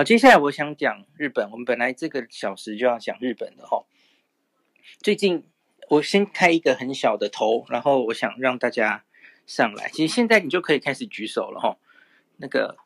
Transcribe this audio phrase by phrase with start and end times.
[0.00, 1.50] 好，接下来我想讲日本。
[1.50, 3.84] 我们本来这个小时就要讲日本的哈。
[5.02, 5.44] 最近
[5.90, 9.04] 我先开一个很小的头，然后我想让大家
[9.46, 9.90] 上来。
[9.90, 11.76] 其实现在你就可以开始举手了哈。
[12.38, 12.78] 那个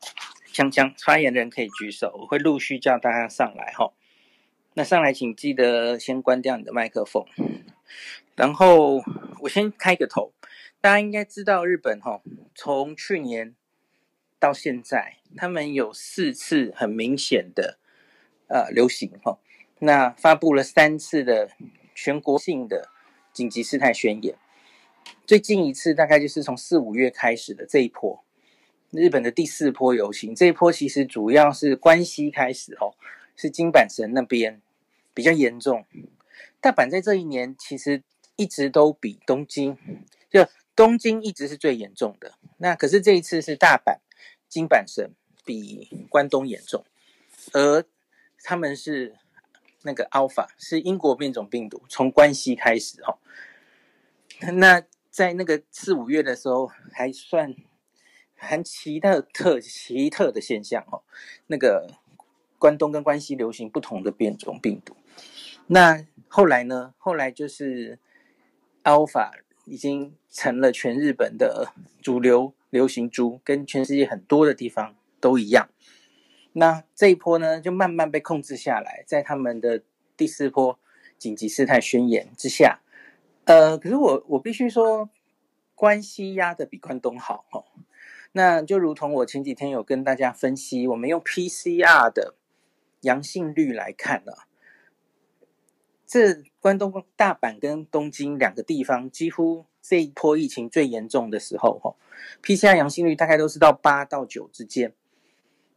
[0.51, 3.93] 讲讲发言的人可以举手，我会陆续叫大家上来哈。
[4.73, 7.25] 那上来请记得先关掉你的麦克风。
[8.35, 9.01] 然后
[9.39, 10.33] 我先开个头，
[10.81, 12.21] 大家应该知道日本哈，
[12.53, 13.55] 从去年
[14.45, 17.79] 到现在，他们有四次很明显的
[18.47, 19.39] 呃流行哈，
[19.79, 21.49] 那发布了三次的
[21.95, 22.89] 全国性的
[23.33, 24.35] 紧急事态宣言。
[25.25, 28.23] 最近一次大概就是从四五月开始的这一波，
[28.91, 30.35] 日本的第四波游行。
[30.35, 32.93] 这一波其实主要是关西开始哦，
[33.35, 34.61] 是金阪神那边
[35.15, 35.85] 比较严重。
[36.61, 38.03] 大阪在这一年其实。
[38.37, 39.77] 一直都比东京，
[40.29, 42.33] 就东京一直是最严重的。
[42.57, 43.99] 那可是这一次是大阪、
[44.55, 45.11] 京阪神
[45.43, 46.85] 比关东严重，
[47.51, 47.83] 而
[48.41, 49.17] 他们是
[49.83, 53.19] 那个 Alpha 是英国变种病毒，从关西开始哦。
[54.53, 54.81] 那
[55.11, 57.53] 在那个四五月的时候，还算
[58.37, 61.03] 很奇特特奇特的现象哦。
[61.47, 61.91] 那个
[62.57, 64.95] 关东跟关西流行不同的变种病毒。
[65.67, 66.93] 那后来呢？
[66.97, 67.99] 后来就是。
[68.85, 69.31] Alpha
[69.65, 75.69] 已经成了全日本的主流流行株，跟全世界很多的地方都一样。
[76.51, 79.81] 那这一波呢，就慢慢被控制下来，在他们的
[80.17, 80.77] 第四波
[81.17, 82.81] 紧急事态宣言之下。
[83.45, 85.09] 呃，可是我我必须说，
[85.73, 87.63] 关西压得比关东好哦。
[88.33, 92.35] 那就如同我前几天有跟大家分析，我们用 PCR 的
[93.03, 94.43] 阳性率来看呢、啊。
[96.05, 101.95] 这关东、大阪跟东京两个地方，几乎这一波疫情最严重的时候，哈
[102.41, 104.93] ，PCR 阳性率大概都是到八到九之间。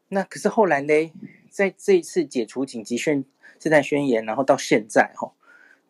[0.08, 1.12] 那可是后来呢，
[1.50, 3.24] 在这一次解除紧急宣
[3.58, 5.32] 事态宣言，然后到现在，哈，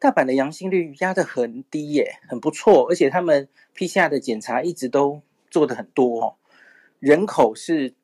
[0.00, 6.34] 大阪的阳性率压得很低耶，很不错，而且他们 PCR 的检查一直都做得很多哦。
[6.98, 7.94] 人口是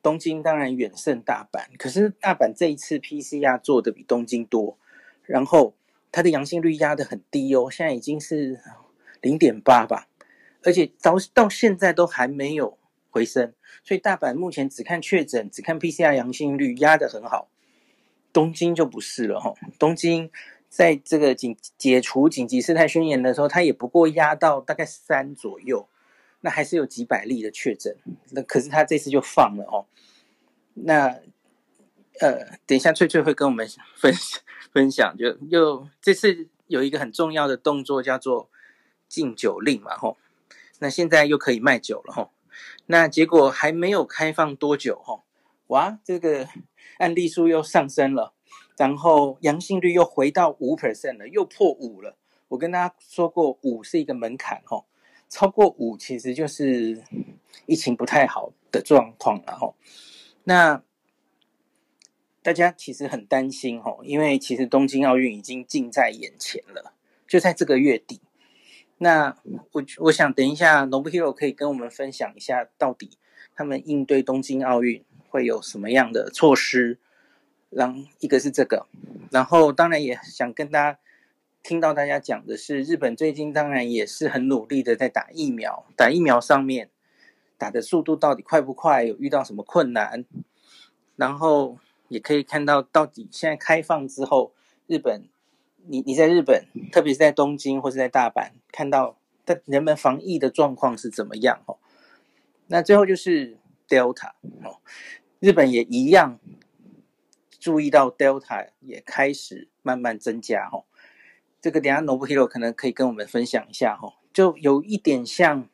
[0.00, 4.78] 东京当然远胜大阪，可是大阪这一次 PCR 做的比东京多。
[5.24, 5.74] 然后
[6.12, 8.60] 它的阳性率压得很低哦，现在已经是
[9.20, 10.08] 零点八吧，
[10.62, 12.78] 而且到到现在都还没有
[13.10, 13.52] 回升，
[13.84, 17.48] 所以大阪目前只看确诊，只看 PCR 阳性率压得很好。
[18.32, 20.30] 东京就不是了哈，东京
[20.68, 25.88] 在这个紧解除紧急事态宣言的时候，它也不过压到大概三左右，
[26.40, 27.96] 那还是有几百例的确诊，
[28.30, 29.86] 那可是它这次就放了哦，
[30.74, 31.20] 那。
[32.20, 33.66] 呃，等一下，翠翠会跟我们
[33.96, 34.12] 分
[34.74, 38.50] 分享，就又这次有一个很重要的动作，叫做
[39.10, 40.16] 禁酒令嘛，吼。
[40.78, 42.30] 那现在又可以卖酒了，吼。
[42.86, 45.24] 那结果还没有开放多久，吼，
[45.66, 46.48] 哇，这个
[46.96, 48.32] 案例数又上升了，
[48.78, 52.16] 然后阳性率又回到五 percent 了，又破五了。
[52.48, 54.86] 我跟大家说过，五是一个门槛，吼，
[55.28, 57.02] 超过五其实就是
[57.66, 59.74] 疫情不太好的状况了，吼。
[60.44, 60.82] 那。
[62.42, 66.94] 大家其实很担心吼，因为其实东京奥运已经近在眼前了，
[67.28, 68.22] 就在这个月底。
[69.02, 69.36] 那
[69.72, 73.10] 我我想等一下，Nobuhiro 可以跟我们分享一下，到底
[73.54, 76.98] 他们应对东京奥运会有什么样的措施。
[77.70, 78.86] 然一个是这个，
[79.30, 80.98] 然后当然也想跟大家
[81.62, 86.90] 听到大家讲的是，日本最近当然也是很努力的在打疫苗，打疫苗上面
[87.56, 90.24] 打的速度到底快不快，有遇到什么困难，
[91.16, 91.78] 然后。
[92.10, 94.52] 也可以看到，到底现在开放之后，
[94.88, 95.28] 日本，
[95.86, 101.62] 你你在日本，特别是在东京或是在大阪，看到的人们防疫的状况是怎么样？
[101.66, 101.78] 哦，
[102.68, 103.58] 那最后就是
[103.88, 104.32] Delta
[104.62, 104.78] 哦，
[105.40, 106.38] 日本也一样
[107.58, 110.84] 注意到 Delta 也开始慢慢增加哦。
[111.60, 115.68] 这个等下 Nobuhiro 可能可以跟我们分享一下哦，就有一点像，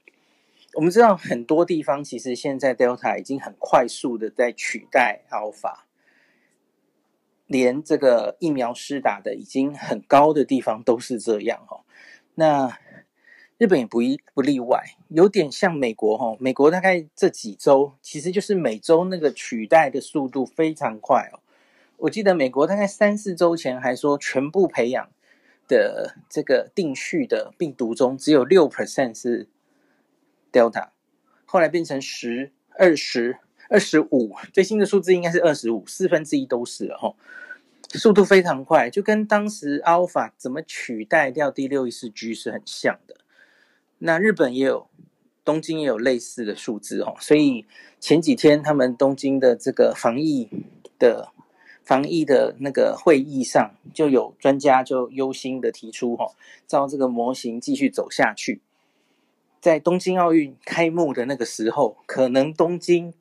[0.74, 5.85] 我们知道很多地方其实现在 Delta 已经很快速的在取代 Alpha。
[7.46, 11.84] 连这个疫苗施打的已经很高的地方都是这样哈，
[12.34, 12.78] 那
[13.56, 21.38] 日本也不一不例外，有点像美国哈，美国大概这几周其实就是每周那个取代的速度非常快哦。
[21.98, 25.08] 我记得美国大概三四周前还说全部培养
[25.68, 29.48] 的这个定序的病毒中只有六 percent 是
[30.52, 30.88] Delta，
[31.44, 33.38] 后来变成十、二十。
[33.68, 37.14] 二十五，最新的数字应该是二十五，四分之一都是了哈，
[37.90, 43.16] 速度非常快，就跟当时 Alpha 怎么取代掉第六一四 G 是很像的。
[43.98, 44.88] 那日本也有，
[45.44, 47.64] 东京也有类似的数字哦，所以
[47.98, 50.48] 前几天他们东京的这个防疫
[50.98, 51.30] 的
[51.82, 56.32] 防疫的那个会议上，就有专家就忧心的提出，哈，
[56.66, 58.60] 照这个模型继续走下去，
[59.60, 63.14] 在东京奥运开幕的那个时候，可能东京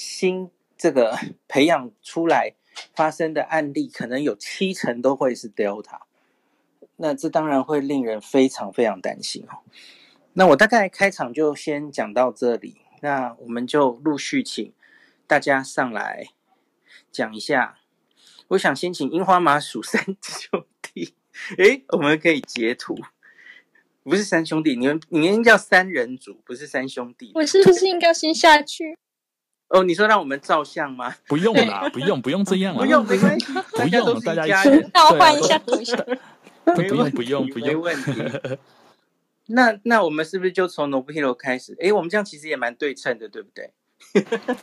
[0.00, 1.14] 新这个
[1.46, 2.54] 培养出来
[2.94, 6.00] 发生的案例，可能有七成都会是 Delta。
[6.96, 9.60] 那这当然会令人非常非常担心哦。
[10.32, 14.72] 那我大概开场就先讲到这里，那我们就陆续请
[15.26, 16.28] 大家上来
[17.12, 17.76] 讲一下。
[18.48, 21.14] 我想先请樱花麻薯三兄弟，
[21.58, 22.98] 诶，我们可以截图，
[24.02, 27.32] 不是三兄弟，你们你们叫三人组，不是三兄弟。
[27.34, 28.98] 我是不是应该先下去？
[29.70, 31.14] 哦，你说让我们照相吗？
[31.26, 35.98] 不用啦，不用，不用这样了，不用，没关系， 不用，大家一起，那我换一下头像。
[36.74, 38.58] 不用不用不用，没问题。
[39.46, 41.76] 那那我们是不是就从 Nobuhiro 开始？
[41.80, 43.72] 哎，我们这样其实也蛮对称的，对不对？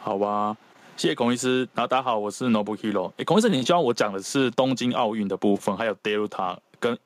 [0.00, 0.56] 好吧，
[0.96, 1.60] 谢谢孔医师。
[1.74, 3.12] 然后大家好，我是 Nobuhiro。
[3.16, 6.98] 哎，孔医师，你希望我讲的是东京奥运的部分，还有 Delta 跟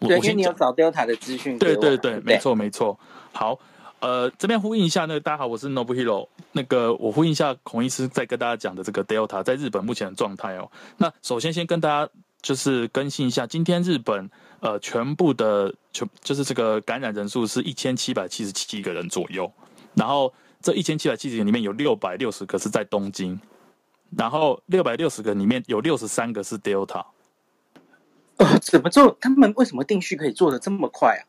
[0.00, 1.58] 对，因为你有找 Delta 的资讯。
[1.58, 2.98] 对对对，没错没错。
[3.32, 3.58] 好，
[4.06, 6.28] 呃，这边呼应一下，那个大家好，我是 Nobuhiro。
[6.52, 10.70] 那个我呼应一下孔医师在跟大家讲的这个 Delta 在日本目前的状态哦。
[10.98, 12.08] 那首先先跟大家。
[12.42, 14.30] 就是更新一下，今天日本
[14.60, 19.50] 呃全部的全就是这个感染人数是一千七百七十七个人左右，
[19.94, 20.32] 然后
[20.62, 23.40] 这一千七百七十个里面有六百六十个是在东京，
[24.16, 27.04] 然后六百六十个里面有六十三个是 Delta。
[28.36, 29.16] 呃，怎么做？
[29.20, 31.22] 他们为什么定序可以做的这么快啊？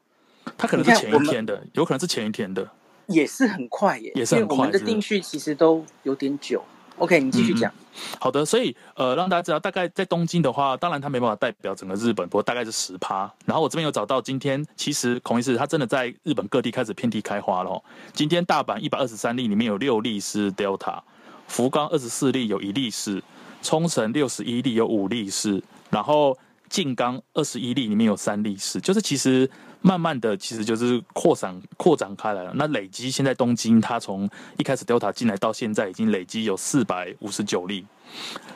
[0.58, 2.70] 他可能是前一天的，有可能是前一天的，
[3.08, 4.58] 也是很快耶，也是很快。
[4.58, 6.64] 我们的定序其实都有点久。
[6.98, 7.72] OK，你继续讲。
[7.72, 7.84] 嗯。
[8.20, 13.32] 好的，所以呃，让大家知道，大概在东京的话，当然他没办法代表整个日本，不过大概是十趴。
[13.46, 17.84] 然后我这边有找到，今天其实孔医师他真的在日本各地开始遍地开花了。
[18.14, 21.00] 今天大阪一百二十三例里面有六例是 Delta，
[21.48, 23.24] 福冈二十四例有一例是，
[23.62, 26.38] 冲绳六十一例有五例是，然后
[26.70, 29.50] 静冈二十一例里面有三例是，就是其实。
[29.82, 32.52] 慢慢的，其实就是扩散、扩展开来了。
[32.56, 37.86] 那累积现在东京，它从一开始 Delta 进来到现在，已经累积有四百五十九例。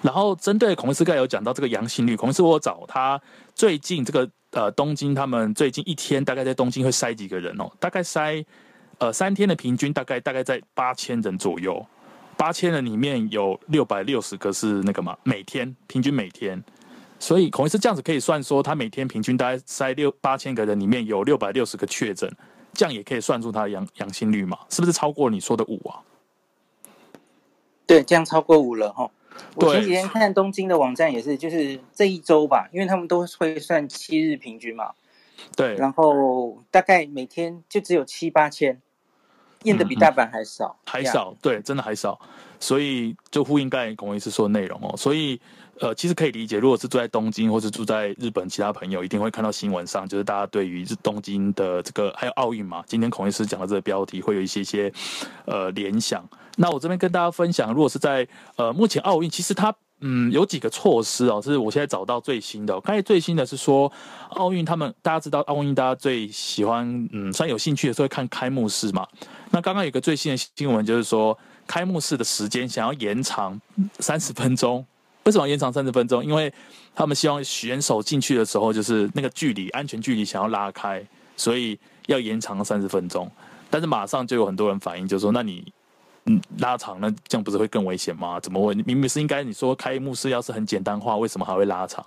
[0.02, 3.22] 然后针对孔医师刚才有讲到这个阳性率，孔医师我找他
[3.54, 7.72] 最近这个呃东京，他们最近一天大概在东京会筛几个人哦？
[7.80, 8.44] 大概筛
[8.98, 11.86] 呃三天的平均大概大概在八千人左右，
[12.36, 16.62] 八千人里面有六百六十个是那个嘛，每天平均每天。
[17.22, 22.28] 所以孔医师这样子可以算说，他每天平均大概筛六八千个人，里面有六百六十个确诊，
[22.74, 24.58] 这样也可以算出他的阳阳性率嘛？
[24.72, 26.02] 是不是超过你说的五啊？
[27.86, 29.08] 对，这样超过五了哈。
[29.54, 34.94] 我前几天看东京的网站也是，就是这一周吧，因为他们都会算七日平均嘛。
[35.56, 38.82] 对，然后大概每天就只有七八千，
[39.62, 42.20] 验的比大阪还少，嗯、还少，对，真的还少。
[42.60, 45.40] 所以就呼应刚才孔医师说的内容哦，所以。
[45.82, 54.94] 呃，其实可以理解，如果是住在东京或是住在日本，其他朋友一定会看到新闻上，就是大家对于东京的这个还有奥运嘛，今天孔医师讲的这个标题会有一些些
[55.46, 56.24] 呃联想。
[56.58, 62.80] 那我这边跟大家分享，如果是在呃目前奥运，其实它嗯有几个措施哦，是我现在找到最新的。
[62.82, 63.92] 刚才最新的是说，
[64.30, 69.08] 奥运他们大家知道奥运大家最喜欢嗯，算有兴趣的时候会看开幕式嘛。
[69.50, 71.36] 那刚刚有个最新的新闻就是说，
[71.66, 73.60] 开幕式的时间想要延长
[73.98, 74.86] 三十分钟。
[75.24, 76.26] 为什么延长三十分钟？
[76.26, 76.52] 因为
[76.96, 81.06] 他们希望选手进去的时候，就是那个距离、安全距离想要拉开，
[81.38, 83.30] 所以要延长三十分钟。
[83.70, 85.72] 但是马上就有很多人反映，就是说，那你
[86.26, 88.40] 嗯拉长，那这样不是会更危险吗？
[88.40, 88.74] 怎么会？
[88.84, 92.04] 明明是应该你说开幕式要是很简单化，为什么还会拉长？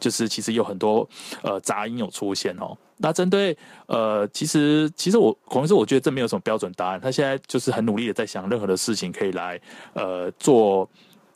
[0.00, 1.08] 就是其实有很多
[1.42, 2.76] 呃杂音有出现哦。
[2.96, 7.00] 那针对呃，其实其实我可能是我觉得这没有什么标准答案。
[7.00, 9.60] 他现在就是很努力的在想任何的事情可以来
[9.92, 10.88] 呃做。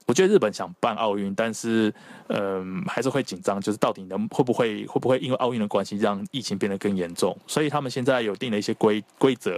[0.06, 1.92] 我觉得日本想办奥运，但是，
[2.28, 7.36] 嗯，还是会紧张，就是到底能会不会会不会因为奥运的关系让疫情变得更严重？
[7.46, 9.52] 所以他们现在有定了一些规规则，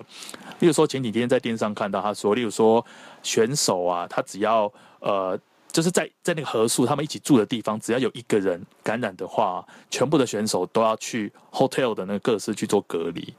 [0.61, 2.85] 例如说前几天在电视上看到他说，例如说
[3.23, 4.71] 选手啊，他只要
[5.01, 5.39] 呃，
[5.73, 13.35] 就是在在那个合宿他们一起住的地方，只要有一个人感染的话，全部的选手都要去 hotel 的那个各室去做隔离。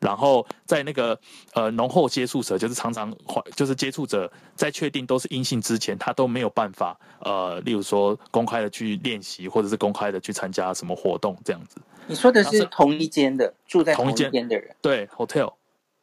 [0.00, 1.18] 然后在那个
[1.52, 3.14] 呃浓厚接触者，就是常常
[3.54, 11.76] 就是接触者，在确定都是阴性之前，他都没有办法呃，例如说公开的去练习，或者是公开的去参加什么活动这样子。
[12.06, 14.74] 你说的是同一间的住在同一间的人？
[14.80, 15.52] 对，hotel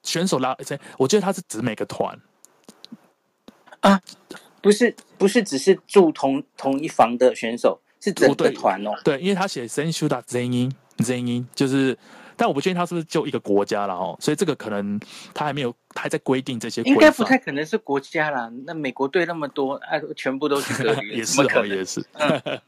[0.04, 0.56] 选手拉，
[0.98, 2.18] 我觉得他是指每个团
[3.80, 4.00] 啊，
[4.62, 8.92] 不是不是只是住同同一房的选手，是整个团哦。
[9.04, 10.72] 对，因为他写选手的全员
[11.04, 11.98] 全员就是。
[12.38, 14.98] 但我不确定他是不是就一个国家了哦，所以这个可能
[15.34, 16.82] 他还没有，他还在规定这些。
[16.84, 22.06] 应该不太可能是国家啦，那美国队那么多，哎、啊，全部都是隔离， 也是哦，也是。
[22.13, 22.41] 嗯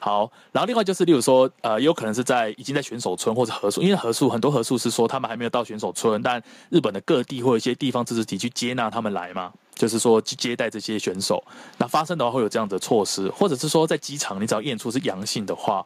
[0.00, 11.42] 好，然后另外就是，例如说，呃，也有可能是在已经在选手村或者合宿，因为合宿很多合宿是说他们还没有到选手村，但日本的各地或一些地方自治体去接纳他们来嘛，就是说去接待这些选手。
[11.78, 15.84] 那发生的话会有这样的措施，或者是说在机场，你只要验出是阳性的话，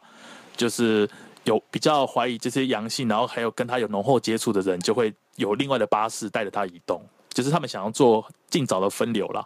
[0.55, 1.09] 就是
[1.45, 9.45] 有比较怀疑这些阳性，然后还有跟他有浓厚接触的人，就会有另外的巴士带着他移动，就是他们想要做尽早的分流啦。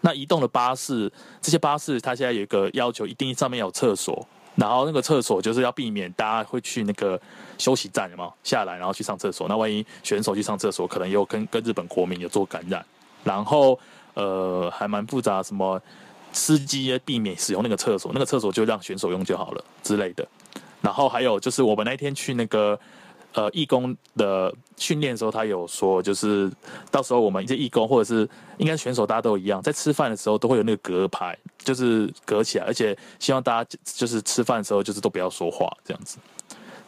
[0.00, 1.10] 那移动的巴士，
[1.40, 7.18] 这些巴士它现在有一个要求，一定上面有厕所，然后那个厕所就是要避免大家会去那个
[7.56, 9.48] 休息站，有没有下来然后去上厕所？
[9.48, 12.84] 那万一选手去上厕所，可能又跟跟日本国民有做感染。
[13.22, 13.78] 然后
[14.12, 15.80] 呃还蛮复杂，什么
[16.32, 20.26] 司机避免使用那个厕所，那个厕所就让选手用就好了之类的。
[20.84, 22.78] 然后还有就是我们那天去那个。
[23.36, 26.48] 呃，义工的训练的时候，他有说，就是
[26.88, 36.18] 到时候我们一些义工或者是应该选手，大家都一样，在吃饭的时候都会有那个隔牌，就是隔起来，而且希望大家就是吃饭的时候就是都不要说话这样子。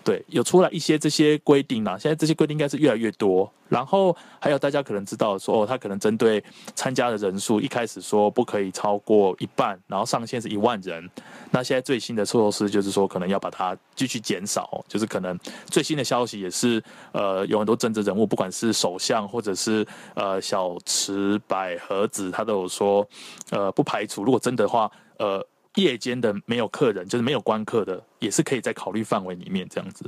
[0.06, 3.52] 对，有出来一些这些规定啦，现在这些规定应该是越来越多。
[3.68, 6.40] 然后还有大家可能知道说，哦，他可能针对
[6.76, 11.10] 参加的人数，一开始说不可以超过一半，然后上限是一万人。
[11.50, 15.36] 那现在最新的措施就是说，可能要把它继续减少，就是可能
[15.66, 19.84] 最新的消息也是，呃，有很多政治人物，不管是首相或者是
[20.14, 23.04] 呃小池百合子，他都有说，
[23.50, 25.44] 呃，不排除如果真的话，呃。
[25.76, 30.04] 夜间的没有客人，就是没有观客的，也是可以在考虑范围里面这样子。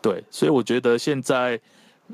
[0.00, 1.58] 对，所以我觉得现在，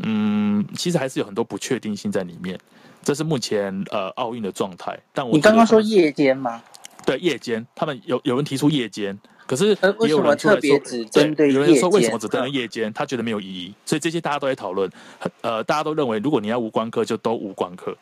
[0.02, 2.58] 嗯，其实还是有很多不确定性在里面。
[3.02, 4.98] 这是目前呃奥运的状态。
[5.12, 6.62] 但我你刚刚说夜间吗？
[7.04, 11.60] 对，夜间，他们有有人提出夜间，可是也有人特别只针对夜间？
[11.60, 12.90] 有人说为什么只针对夜间？
[12.92, 13.74] 他觉得没有意义。
[13.84, 14.90] 所以这些大家都在讨论。
[15.42, 17.94] 呃，大家都认为，如果你要无观客，就都无观客。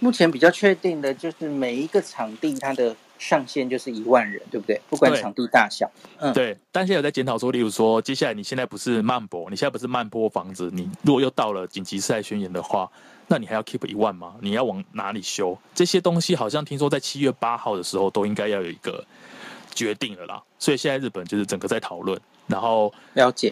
[0.00, 2.94] 目前比较确定的就是每一个场地它的。
[3.24, 4.78] 上限就是一万人，对不对？
[4.90, 6.54] 不管场地大小，嗯，对。
[6.70, 12.86] 但现在有在检讨说，例如说，接下来你现在不是慢播，你现在不是慢播房子，你如果又到了紧急事态宣言的话，
[13.26, 14.34] 那你还要 keep 一万吗？
[14.42, 15.56] 你要往哪里修？
[15.74, 19.02] 这些东西好像听说在七月八号的时候都应该要有一个
[19.74, 20.42] 决定了啦。
[20.58, 23.50] 所以现在日本就是整个在讨论，然后了解，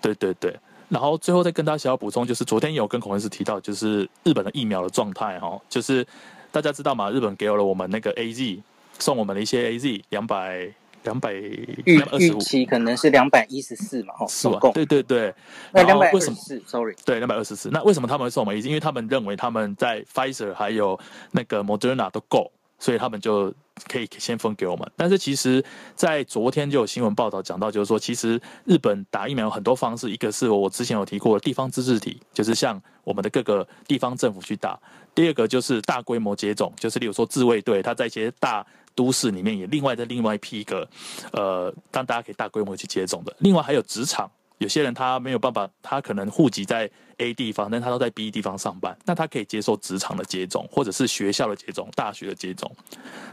[0.00, 0.58] 对对对。
[0.88, 6.04] 然后最后再跟大家小小补充，就是昨天有跟孔文师提到，就是日本的疫苗的状态哈，就是
[6.50, 7.10] 大家知道吗？
[7.10, 8.60] 日本给了我们那个 AZ。
[8.98, 10.68] 送我们的一些 AZ 两百
[11.02, 15.34] 两百预预期可能是两百一十四嘛，哦，是吧对对对，
[15.72, 17.68] 那两百二十四，sorry，对两百二十四。
[17.70, 18.66] 那为什么他们会送我们 AZ？
[18.66, 20.98] 因为他们认为他们在 Pfizer 还有
[21.32, 23.52] 那个 Moderna 都够，所以他们就
[23.86, 24.90] 可以先分给我们。
[24.96, 25.62] 但是其实，
[25.94, 34.78] 在昨天就有新闻报道讲到，就是说其实日本打疫苗有很多方式，一个是我之前有提过的地方自治体，就是像我们的各个地方政府去打；
[35.14, 40.88] 第二个就是大规模接种，就是例如说自卫队，他在一些大都市里面也另外再另外一批一个，
[41.32, 43.34] 呃，让大家可以大规模去接种的。
[43.38, 52.70] 另外还有职场，有些人他没有办法，他可能户籍在 A 地方，但他都在 B 地方上班，那他可以接受职场的接种，或者是学校的接种、大学的接种。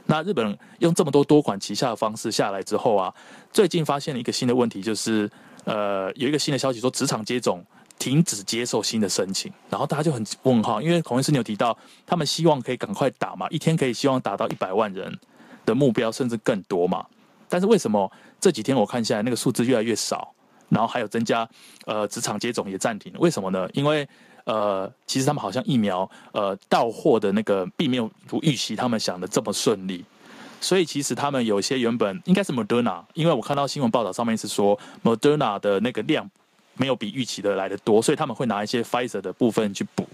[0.05, 3.13] 那日本用这么多多管齐下的方式下来之后啊，
[3.51, 5.29] 最近发现了一个新的问题，就是
[5.65, 7.63] 呃，有一个新的消息说职场接种
[8.01, 11.77] 停止接受新的申请，然后大家就很问号，因为孔医师你有提到，
[12.07, 15.15] 他们希望可以赶快打嘛，一天可以希望打到一百万人。
[15.63, 17.05] 的目标甚至更多嘛？
[17.47, 20.33] 但是为什么这几天我看下来那个数字越来越少，
[20.69, 21.47] 然后还有增加
[21.85, 23.13] 呃职场接种也暂停？
[23.19, 23.69] 为什么呢？
[23.73, 24.07] 因为
[24.45, 30.03] 呃其实他们好像疫苗呃到货的那个并没有如预期他们想的这么顺利，
[30.59, 36.27] 所以其实他们有些原本应该是 Moderna，因为我看到新闻报道上面是说 Moderna 的那个量
[36.81, 40.07] 没有比预期的来的多，所以他们会拿一些 Pfizer 的部分去补，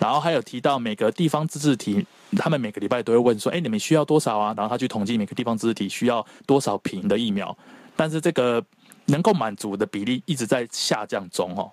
[0.00, 2.04] 然后还有提到每个地方自治体。
[2.36, 7.56] 他们每个礼拜都会问说：“哎，你们需要多少啊？”然后他去统计每个地方自治体需要多少瓶的疫苗，
[7.94, 8.62] 但是这个
[9.06, 11.70] 能够满足的比例一直在下降中哦。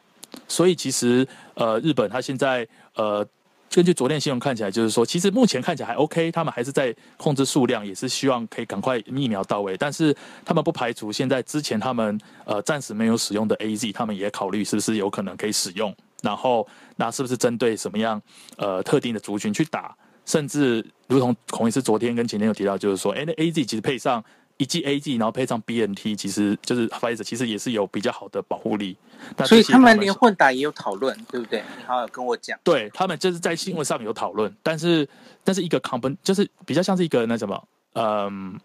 [0.47, 3.27] 所以其实呃，日本他现在呃，
[3.75, 9.75] 根据昨天新闻看起来，就是说其实目前看起来还 OK，他们还是在控制数量，也是希望可以赶快疫苗到位。
[9.75, 10.15] 但是
[10.45, 12.15] 他们不排除现在之前他们
[12.45, 15.91] 呃暂时没有使用的 AZ，他们也考虑是不是有可能可以使用。
[16.21, 18.21] 然后那是不是针对什么样
[18.57, 19.95] 呃特定的族群去打？
[20.23, 24.23] 甚至如同孔医师昨天跟前天有提到，就是说，哎，那 A Z 其实配上
[24.57, 28.97] 一剂 A Z，然后配上 B N T，其实就是 Pfizer，其实也是有比较好的保护力。
[29.45, 31.63] 所以他们连混打也有讨论，对不对？
[31.77, 32.59] 你好好跟我讲。
[32.63, 35.07] 对，他们就是在新闻上有讨论，但是
[35.43, 38.59] 但是一个 common 就是比较像是一个那什么，嗯，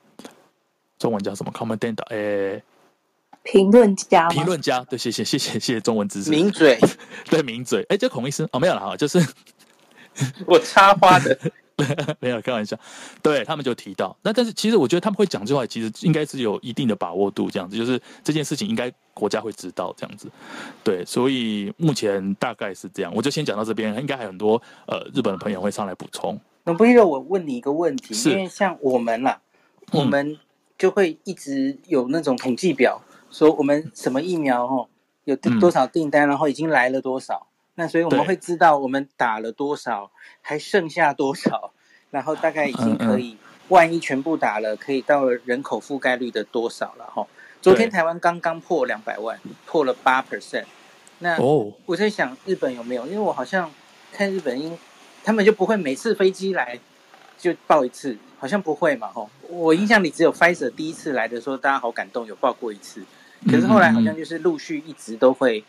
[0.98, 2.02] 中文叫什么 common data？
[2.10, 2.62] 哎，
[3.44, 6.78] 评论家，评论家，对，谢谢，谢谢，谢谢中文知识，名嘴，
[7.30, 9.24] 对，名嘴，哎，这孔医师哦，没有了哈，就是
[10.44, 11.38] 我插花的。
[12.18, 12.76] 没有开玩笑，
[13.22, 20.28] 对他们就提到，那但是其实我觉得他们会讲这话，其实应该是有一定的把握度，这样子，就是这件事情应该国家会知道这样子，
[20.82, 26.38] 对，所以目前大概是这样，我就先讲到这边，应该还有很多呃日本的朋友会上来补充。
[26.64, 29.40] 那不如我问你一个问题，因为像我们啦，
[29.92, 30.38] 我们
[30.76, 34.88] 就会一直有那种统计表，说我们什么疫苗哦
[35.24, 37.47] 有多少订单，然后已经来了多少。
[37.78, 40.10] 那所以我们会知道我们打了多少，
[40.42, 41.70] 还剩下多少，
[42.10, 43.36] 然后大概已经可以，
[43.68, 47.24] 万一全部打了，可以到了人口覆盖率的多少了哈。
[47.62, 50.64] 昨天台湾刚刚破两百万，破了八 percent。
[51.20, 51.38] 那
[51.86, 53.06] 我在想日本有没有？
[53.06, 53.70] 因为我好像
[54.12, 54.76] 看日本，因
[55.22, 56.80] 他们就不会每次飞机来
[57.38, 59.30] 就报一次，好像不会嘛吼。
[59.48, 63.04] 我印象里只有 Pfizer 第一次来的时候，大家好感动，有报过一次。
[63.46, 65.62] 可是后来好像就是陆续一直都会。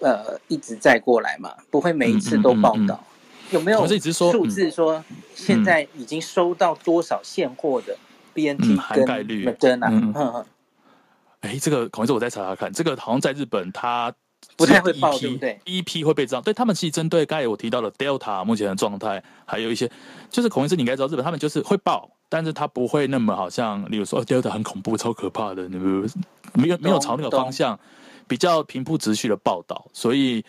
[0.00, 2.78] 呃，一直在过来嘛，不会每一次都报道。
[2.78, 7.96] 嗯嗯嗯、有没有数字说现在已经收到多少现货的
[8.32, 10.44] BNT 含概率？Moderna，嗯嗯。
[11.40, 12.72] 哎，这个孔医师，我再查查看。
[12.72, 14.10] 这个好像在日本，它
[14.56, 15.60] 不太会报，对不对？
[15.64, 19.90] 第一批会被这样，对他们其实针对刚才我提到的 Delta 目前的状态，还有一些，
[20.30, 26.08] 就是孔医师你应该知道，日本他们就是会报，但是他不会那么好像，例如说 Delta 很恐怖、超可怕的，那个
[26.54, 27.78] 没有没有朝那个方向。
[28.26, 30.44] 比较平铺直叙的报道，所以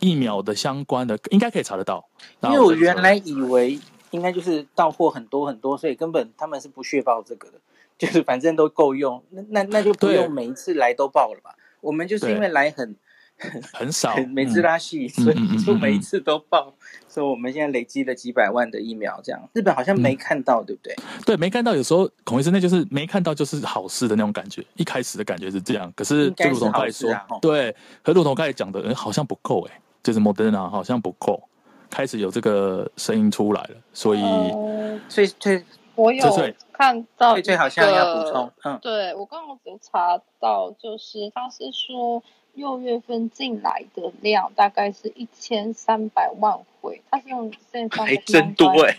[0.00, 2.08] 疫苗的相关的应该可以查得到。
[2.42, 3.78] 因为我原来以为
[4.10, 7.54] 应该就是到货很多很多，所以根本他们是不屑报这个的，
[7.98, 11.56] 就是反正都够用，那那那就不用每一次来都报了吧？
[11.80, 12.96] 我们就是因为来很。
[13.72, 16.72] 很少，每次拉稀，所以就每一次都报。
[17.08, 20.94] 所以我们现在累积了几百万的疫苗，这样日本好像没看到，对不对？
[21.26, 21.74] 对，没看到。
[21.74, 24.64] 有时候孔医生那就是没看到，就是好事的那种感觉。
[24.76, 27.10] 一开始的感觉是这样，可是就如同刚才说，
[27.42, 31.42] 对，和如同刚才讲的，人好像不够哎，就是 Moderna 好像不够，
[31.90, 34.20] 开始有这个声音出来了，所以，
[35.08, 35.64] 所以，所以，
[35.96, 36.24] 我有
[36.72, 42.22] 看到，最最好像要补充，嗯，对我刚刚有查到，就是他是说。
[42.54, 48.98] 六月份进来的量大概是一千三百万回，他是用线上还真多哎，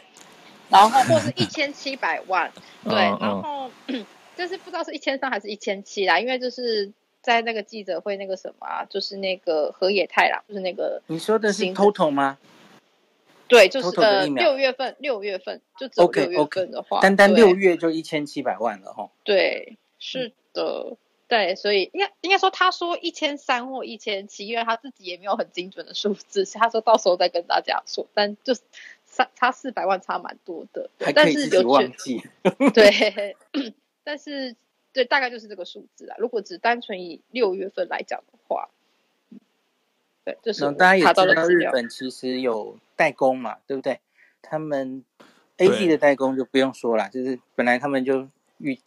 [0.69, 2.51] 然后或是一千七百万，
[2.83, 3.69] 对，然后
[4.35, 12.37] 就是不知道是一千三还是一千七啦，因为就是在那个记者会那个什么啊，就是那个河野太郎，就是那个你说的是 total 吗？
[13.47, 17.01] 对，就是呃六月份六月份就只有六月份的话，okay, okay.
[17.03, 20.63] 单单六月就一千七百万了哈，对，是的。
[20.91, 20.97] 嗯
[21.31, 28.05] 对，所以应该应该说，他说一千三或一千七，因为他自己也没有很精准的数字，他说到时候再跟大家说。
[28.13, 28.53] 但就
[29.09, 30.89] 差差四百万，差蛮多的。
[30.99, 32.21] 还可以自己忘记。
[32.73, 33.37] 对，
[34.03, 34.57] 但是
[34.91, 36.17] 对，大概就是这个数字啊。
[36.19, 38.67] 如果只单纯以六月份来讲的话，
[40.25, 44.01] 对，就是大家也知道日本其实有代工嘛，对不对？
[44.41, 45.05] 他们
[45.57, 48.77] AZ 的代工就不用说了，就是本来他们就预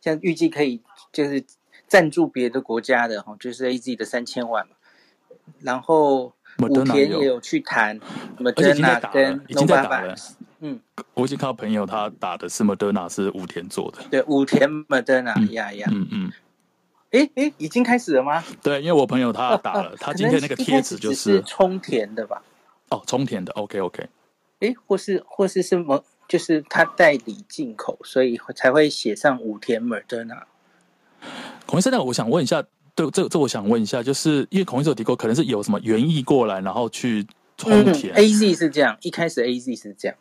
[0.00, 1.44] 像预计可以就是。
[1.90, 4.76] 赞助别的国家的哈，就是 AZ 的三千万嘛，
[5.58, 7.98] 然后武田也有去谈，
[8.38, 10.14] 莫德纳跟已经在打了，
[10.60, 10.78] 嗯，
[11.14, 16.32] 我已经看到朋友他打的是莫德纳，是武田做的，对，武田莫德纳呀呀，嗯嗯，
[17.10, 18.44] 哎哎，已经开始了吗？
[18.62, 22.40] 对，因为我朋友他打了， 他今天那个贴纸就是充填的吧？
[22.90, 24.08] 哦，充填的，OK OK，
[24.60, 30.46] 哎，或是或是什么，就是他代理进口，所以才会写上武田莫德纳。
[31.66, 32.62] 孔医生，那我想问一下，
[32.94, 38.12] 对，这这我想问一下，就是因为孔医生有提过，可能是有什么原意过来，然后去充填。
[38.14, 40.16] 嗯、A Z 是这样，一开始 A Z 是这样，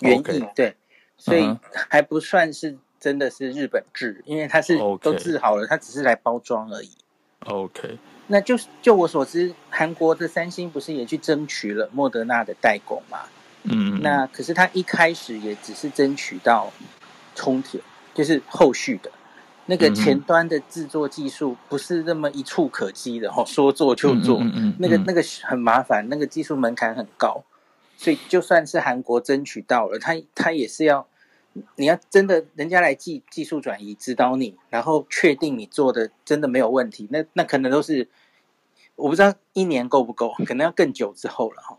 [0.00, 0.76] 原意.对，
[1.18, 1.56] 所以
[1.88, 6.90] 还不算是真的是日本制，因为它是都治好了，它只是来包装而已。
[7.46, 13.18] OK，那就是就我所知，韩国的三星不是也去争取了莫德纳的代工嘛？
[13.64, 16.72] 嗯，那可是他一开始也只是争取到
[17.34, 17.82] 充填，
[18.14, 19.10] 就是后续的。
[19.66, 24.42] 那个前端的制作技术不是那么一触可及的哦，说做就做，
[24.78, 27.44] 那个那个很麻烦，那个技术门槛很高，
[27.96, 31.06] 所以就算是韩国争取到了，他他也是要，
[31.76, 38.08] 你要真的人家来技技术转移指导你，然后确定你做的真的没有问题，那那可能都是
[38.96, 41.78] 我不知道一年够不够， 可能要更久之后了哈。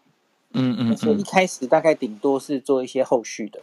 [0.54, 3.60] 嗯嗯，所以一开始大概顶多是做一些后续的。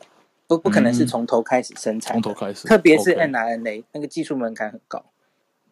[0.56, 5.04] 不不可能是从头开始生产，从头开始，特别是 mRNA 那个技术门槛很高。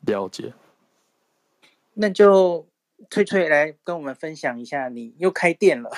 [0.02, 0.52] 了解。
[1.94, 2.64] 那就
[3.10, 5.90] 翠翠来跟我们分享一下，你又开店了，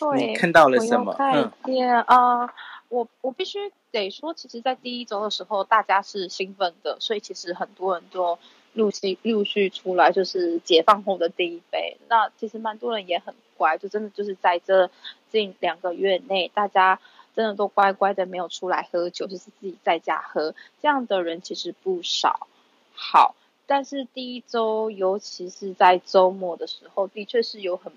[0.00, 1.14] 对，你看到了什么？
[1.14, 2.50] 开店啊、呃，
[2.88, 3.60] 我我必须
[3.92, 8.36] 得说，其实，在第一周的时候，大家是兴奋的，所以其实很多人都
[8.72, 11.96] 陆续陆续出来，就是解放后的第一杯。
[12.08, 14.90] 那其实蛮多人也很乖，就真的就是在这
[15.30, 16.98] 近两个月内，大家
[17.36, 20.54] 真的都乖乖的没有出来喝酒，就是自己在家喝。
[20.82, 22.48] 这样的人其实不少。
[22.94, 27.92] 好，但是第一周，尤其是在周末的时候，的确是有很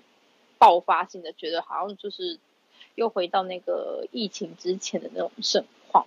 [0.58, 2.38] 爆发性的，觉得好像就是
[2.94, 6.06] 又回到那个疫情之前的那种盛况。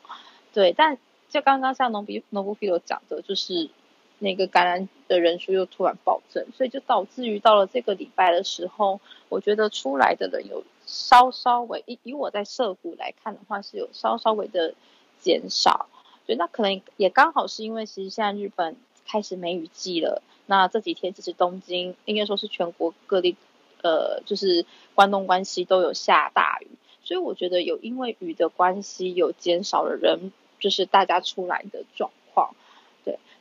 [0.53, 0.97] 对，但
[1.29, 3.69] 就刚刚像农比农布菲罗讲的，就是。
[4.19, 8.99] 那个感染的人数又突然暴增，所以就导致于到了这个礼拜的时候，
[9.29, 14.73] 我觉得出来的人有稍稍微以以我在涩谷来看的话，是有稍稍微的
[15.19, 15.87] 减少。
[16.25, 23.35] 所以那可能也刚好是因为其实现在日本开始梅雨季了，那这几天其实东京应该说是全国各地，
[23.81, 26.67] 呃，就是关东关西都有下大雨，
[27.03, 32.55] 所以我觉得有因为雨的关系有减少了人，就是大家出来的状况。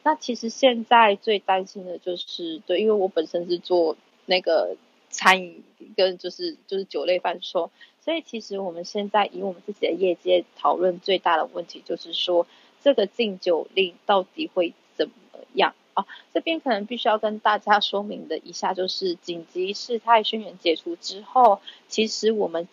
[0.04, 4.76] 那其实现在最担心的就是，对，因为我本身是做那个
[5.10, 5.62] 餐饮
[5.96, 12.46] 跟就是就是酒类贩售，所以其实我们现在以我们自己的业界讨论最大的问题就是说，
[12.82, 15.14] 这个禁酒令到底会怎么
[15.54, 16.04] 样啊？
[16.34, 22.66] 这边可能必须要跟大家说明的一下，就是紧急事态宣言解除之后，其实我们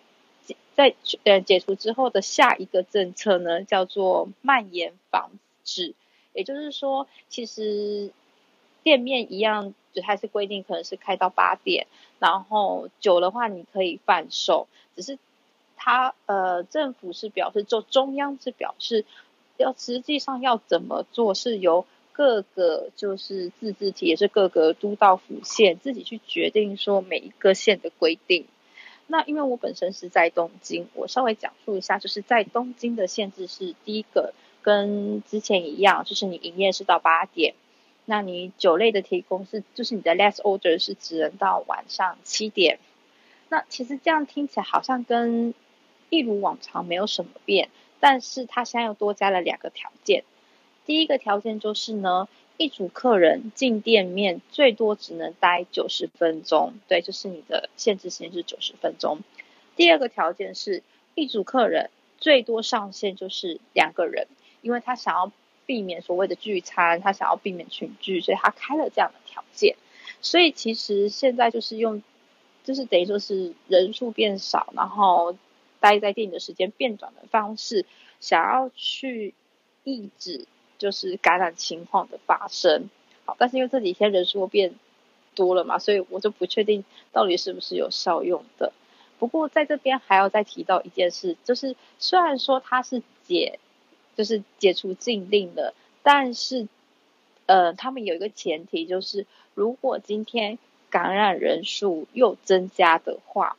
[0.73, 5.29] 在呃解除之后的下一个政策呢，叫做蔓延防
[5.63, 5.93] 止。
[6.39, 8.12] 也就是说，其实
[8.82, 11.86] 店面一样，就还是规定可能是开到八点，
[12.17, 15.19] 然后久的话你可以贩售，只是
[15.75, 19.04] 他呃政府是表示，就中央是表示
[19.58, 28.45] 要实际上要怎么做，是由各个就是自治体，也是各个都道府县自己去决定说每一个县的规定。
[29.08, 34.34] 那因为我本身是在东京，我稍微讲述一下，就是在东京的限制是第一个。
[34.62, 37.56] 跟之前一样，就是你营业是到八点，
[38.06, 42.80] 那你酒类的提供是，就是你的 last order 是只能到晚上七点。
[43.50, 45.54] 那其实这样听起来好像跟
[46.10, 47.69] 一如往常没有什么变，
[48.00, 50.24] 但是他现在又多加了两个条件。
[50.86, 59.19] 第一个条件就是呢，一组客人进店面最多只能待九十分钟，对，就是你的限制时间是九十分钟。
[59.76, 60.84] 第二个条件是
[61.15, 64.28] 一组客人最多上限就是两个人。
[64.62, 65.32] 因为他想要
[65.65, 69.76] 避免所谓的聚餐，他想要避免群聚，所以他开了这样的条件。
[70.22, 72.02] 所以其实现在就是用，
[72.63, 75.38] 就是等于说是人数变少，然后
[75.80, 77.86] 待在店里的时间变短的方式，
[78.19, 79.34] 想要去
[79.84, 80.45] 抑制
[80.78, 82.89] 就是感染情况的发生。
[83.26, 84.74] 好，但是因为这几天人数变
[85.36, 88.74] 多了嘛，所以我就不确定到底是不是有效用的。
[89.19, 93.60] 不过在这边还要再提到一件事，就是虽然说它是解。
[94.19, 96.67] 就是解除禁令了，但是，
[97.45, 103.55] 呃，他们有一个前提，就是如果今天感染人数又增加的话，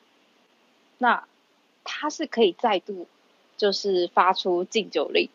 [0.99, 1.27] 那
[1.83, 3.07] 他是可以再度
[3.57, 5.31] 就是发出禁酒令。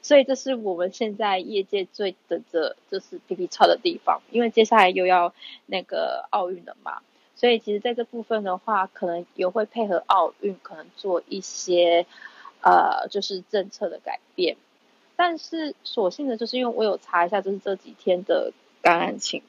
[0.00, 5.34] 所以这是我们现在业界最等着就是皮皮剉的地方，因为接下来又要
[5.66, 7.02] 那个奥运了嘛，
[7.34, 12.06] 所以其实在这部分的话，可能也会配合奥运，可能做一些
[12.60, 14.56] 呃，就是政策的改变。
[15.20, 19.42] 但是所幸的就是，因为我有查一下，就是这几天的感染情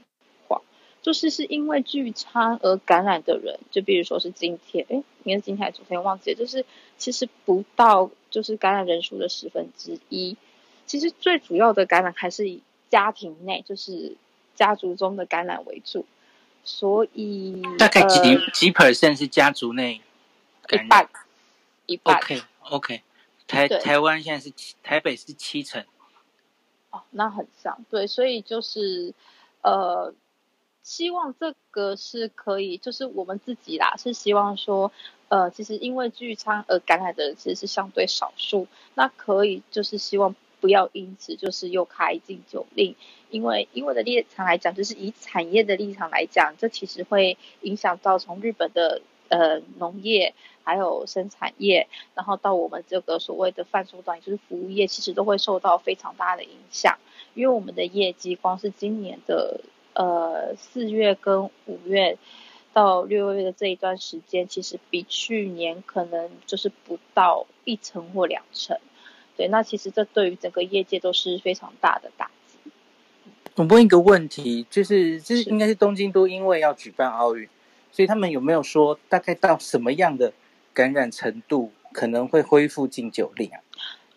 [0.47, 0.63] 况，
[1.03, 6.65] 就是是因为聚餐而感染的人，就比如说是今天，哎，应该是今天还是昨天忘记了，就是
[6.97, 10.35] 其实不到就是感染人数的十分之一。
[10.87, 14.17] 其实最主要的感染还是以家庭内，就是
[14.55, 16.03] 家族中的感染为主，
[16.63, 20.01] 所以大概几、呃、几 percent 是家族内
[20.63, 20.87] 感染？
[20.87, 21.09] 一半，
[21.85, 22.17] 一半。
[22.17, 23.01] OK OK。
[23.49, 25.83] 台台湾现在是七，台北是七成，
[26.91, 29.15] 哦，那很像，对，所以就是，
[29.63, 30.13] 呃，
[30.83, 34.91] 希望这个是可以，就是我们自己啦，是希望说，
[35.29, 42.95] 呃，其实因为聚餐而感染的人其实是相对少数，那可以就是希望不要因此就是又开禁酒令，
[43.31, 49.01] 因为以我的立场来讲，就是以产业的立场来讲，这其实会影响到从日本的。
[49.31, 50.33] 呃，农业
[50.69, 56.99] 还有生产业，然后到我们这个所谓的贩售端，也就是服务业，其实都会受到非常大的影响。
[57.33, 59.61] 因为我们的业绩，光是今年的
[59.93, 62.19] 呃四月跟五月
[62.71, 68.77] 到六月的这一段时间，其实比去年可能就是不到一成或两成。
[69.35, 72.57] 对，那其实这对于整个业界都是非常大的打击。
[73.55, 77.49] 我问一个问题，就是这应该是东京都因为要举办奥运。
[77.91, 80.31] 所以他们有没有说大概到什么样的
[80.79, 83.59] 感染程度可能会恢复禁酒令啊？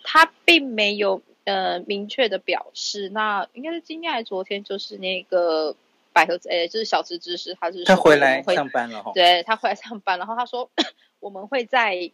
[0.04, 3.08] 他并没有呃明确的表示。
[3.08, 5.74] 那应该是今天还是昨天，就是那个
[6.12, 10.70] 百合，哎，就是小池知识，他是他回来上班了哈，对，他回来上班，然后他说
[11.18, 12.12] 我们会再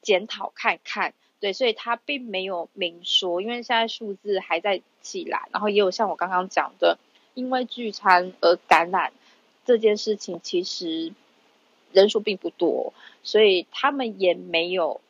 [0.00, 6.96] 检讨看看，对，所以他并没有明说，因为现在数字还在起来，然后也有像我刚刚讲的，
[7.34, 9.12] 因为聚餐而感染
[9.66, 11.12] 这件事情，其实
[11.92, 15.00] 人数并不多，所以他们也没有。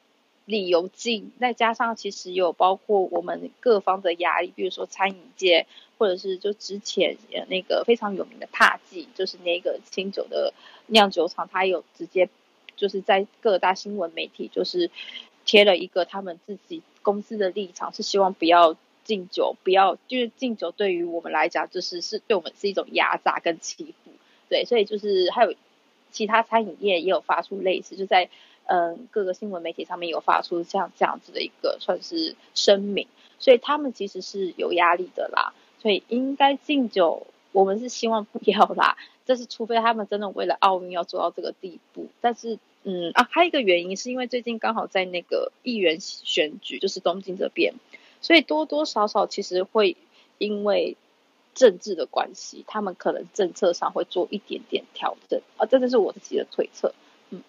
[0.47, 5.65] 理由进，再加上其实有包括我们各方的压力，比如说餐饮界，
[5.97, 7.17] 或者是就之前
[7.49, 10.53] 那个非常有名的獭祭，就是那个清酒的
[10.87, 12.29] 酿酒厂，他有直接
[12.75, 14.91] 就是在各大新闻媒体就是
[15.45, 24.11] 贴了一个他们自己公司的立场，是希望不要禁酒，不要就是禁酒对于我们来讲，就是是对我们是一种压榨跟欺负，
[24.49, 25.55] 对，所以就是还有
[26.11, 28.29] 其他餐饮业也有发出类似就在。
[28.73, 33.09] 嗯，各个新闻媒体上面有发出像这样子的一个算是声明，
[33.41, 35.53] 所以他们其实是有压力的啦。
[35.83, 38.97] 所以应该禁酒，我们是希望不要啦。
[39.27, 42.07] 这是除非他们真的为了奥运要做到这个地步。
[42.21, 47.75] 但是，嗯啊，还有一个原因是因为最近刚好在那个议员选举，就是东京这边，
[48.21, 49.97] 所以多多少少其实会
[50.39, 50.97] 因为
[51.55, 55.67] 政治的关系，他们可能政策上会做一点点调整啊。
[55.67, 56.95] 这就是我自己的推测。
[57.31, 57.43] 嗯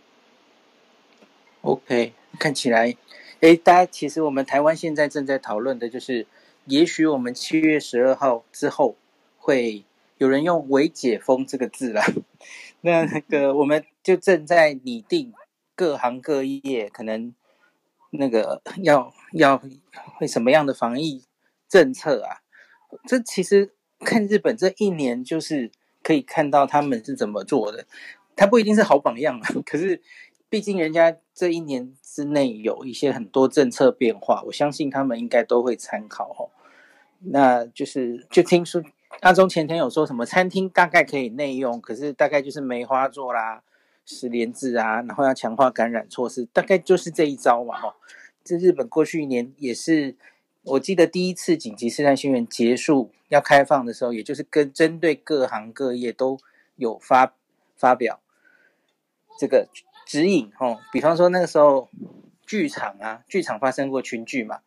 [1.61, 2.95] OK，看起来，
[3.41, 6.25] 诶，大家其实我们台湾现在正在讨论的就是，
[6.65, 8.95] 也许我们七月十二号之后
[9.37, 9.83] 会
[10.17, 12.01] 有人用“微解封”这个字了。
[12.81, 15.33] 那那个我们就正在拟定
[15.75, 17.33] 各行各业可能
[18.09, 19.61] 那个要要
[20.17, 21.23] 会什么样的防疫
[21.69, 22.41] 政策啊？
[23.07, 23.71] 这其实
[24.05, 25.71] 看日本这一年就是
[26.03, 27.85] 可以看到他们是怎么做的，
[28.35, 30.01] 他不一定是好榜样啊，可是。
[30.51, 36.51] 毕竟人家这一年之内有一些很多政策变化，我相信他们应该都会参考哦。
[37.19, 38.83] 那就是就听说
[39.21, 43.63] 阿中前天有说什么餐厅大概可以内用，可是大概就是梅花座啦、
[44.05, 47.95] 十连制啊，然后要强化感染措施，大概就是这一招嘛哦。
[48.43, 50.17] 这日本过去一年也是，
[50.63, 56.37] 我记得第一次紧急事态宣言结束要开放的时候，也就是跟针对各行各业都
[56.75, 57.33] 有发
[57.75, 58.19] 发表
[59.39, 59.67] 这个。
[60.03, 61.87] 指引哦，比方说那个时候，
[62.45, 64.59] 剧场啊，剧场发生过群聚嘛，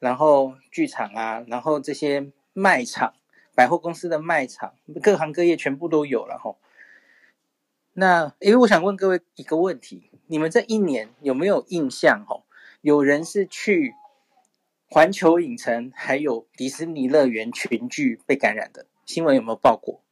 [0.00, 3.14] 然后剧场啊，然后这些卖场、
[3.54, 6.58] 百货公司的卖场，各行各业全部都有了吼。
[7.92, 12.42] 那因为，我想问各位一个问题：你们这一年有没有印象吼？
[12.80, 13.94] 有人是去
[14.92, 20.02] 环球影城还有迪士尼乐园群聚被感染的新闻有没有报过？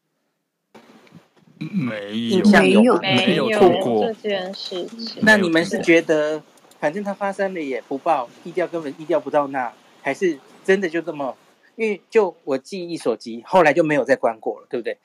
[1.58, 5.20] 没有，没有，没有做过这件事情。
[5.22, 6.40] 那你们是觉得，
[6.78, 11.36] 反正它发生了也不报，意调根本意调不到那，还是真的就这么？
[11.74, 14.98] 因为就我记忆所及，后来就没有再关过了，对不对？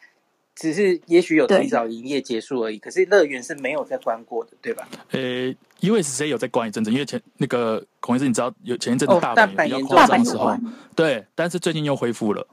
[0.56, 2.78] 只是也许有提早营业结束而已。
[2.78, 4.88] 可是乐园是没有再关过的，对吧？
[5.12, 10.56] 呃，USJ 有在关一阵子，因为前那个孔医师，你知道有前一阵子大阪比较夸张的时候，
[10.96, 12.48] 对，但是最近又恢复了。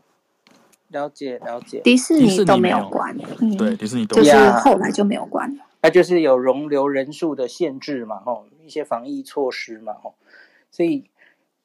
[0.88, 5.64] 了解了解，迪士尼都没有关，嗯、对，迪士尼都就是后来就没有关了。
[5.82, 10.14] 那就是有容留人数的限制嘛，吼，一些防疫措施嘛，吼，
[10.70, 11.04] 所以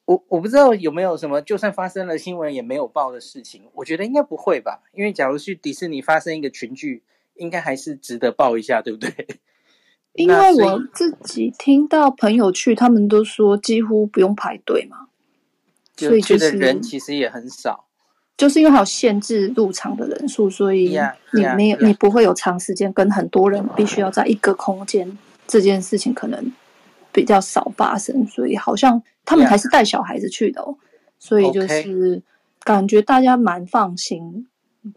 [0.06, 7.02] 我我不知道有没有什么，就算发生了新闻也没有报的事情，我觉得应该不会吧，因为假如去迪士尼发生一个群聚，
[7.34, 9.26] 应该还是值得报一下，对不对？
[10.14, 15.08] 因为我自己听到朋友去，他们都说几乎不用排队嘛，
[15.96, 17.84] 所以就是人其实也很少。
[18.36, 20.98] 就是因为还有限制入场的人数，所以
[21.32, 26.52] 你没有，你不会有长时间跟很多人必须要在一个空间，这件事情可能
[27.16, 28.26] 比较少发生。
[28.26, 30.76] 所以好像他们还是带小孩子去的哦，
[31.18, 32.22] 所以就是
[32.60, 34.46] 感觉大家蛮放心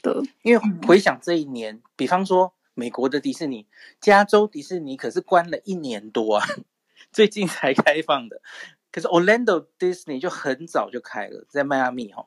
[0.03, 0.21] 的。
[0.41, 3.65] 因为回想这一年，比方说美国的迪士尼，
[4.01, 6.45] 加州迪士尼可是关了一年多啊，
[7.13, 8.41] 最近才开放的。
[8.91, 12.25] 可是 Orlando Disney 就很早就开了，在迈阿密哈。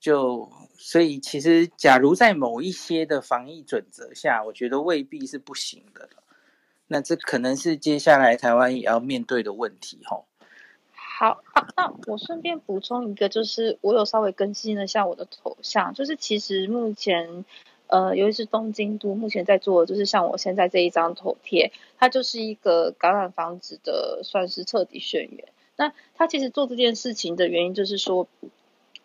[0.00, 6.10] 就所以，其实假如在某一些的防疫准则下，我觉得未必是不行的。
[6.86, 10.26] 那这可能是接下来台湾也要面对的问题，吼。
[10.94, 17.44] 好，好，那我顺便补充一个，就是我有稍微更新了一下我的头像，就是其实目前，
[17.86, 25.48] 呃，尤其是东京都目前在做的，就是像我现在这一张头贴，它就是一个感染防止的，算是彻底宣言。
[25.76, 28.28] 那他其实做这件事情的原因，就是说。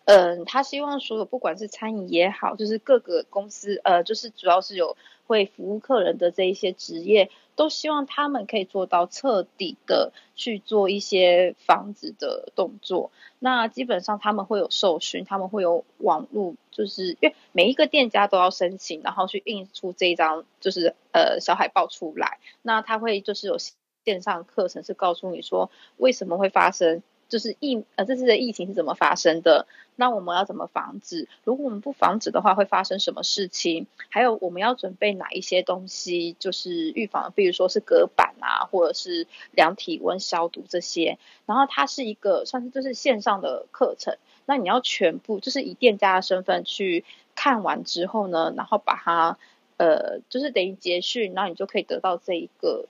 [0.06, 4.96] 嗯，他希望所有不管是餐饮也好，就是各个公司，呃，就是主要是有
[5.30, 13.12] 会服务客人的这一些职业，都希望他们可以做到彻底的去做一些房子的动作。
[13.38, 22.40] 那基本上他们会有受训，他们会有网络，就是因为每一个店家都要申请，然后去印出这一张就是呃小海报出来。
[22.62, 23.56] 那他会就是有
[24.04, 27.04] 线上课程是告诉你说为什么会发生。
[27.30, 29.66] 就是疫呃，这次的疫情是怎么发生的？
[29.96, 31.28] 那我们要怎么防止？
[31.44, 33.86] 如果我们不防止的话，会发生什么事情？
[34.08, 36.34] 还有我们要准备哪一些东西？
[36.38, 41.18] 就是预防，比如说是隔板啊，或者是量体温、消毒这些。
[41.46, 44.16] 然后它是一个算是就是线上的课程，
[44.46, 49.38] 那你要全部就是以店家的身份去看完之后呢，然后把它
[49.76, 52.86] 呃，就是等于结训，然后你就可以得到这一个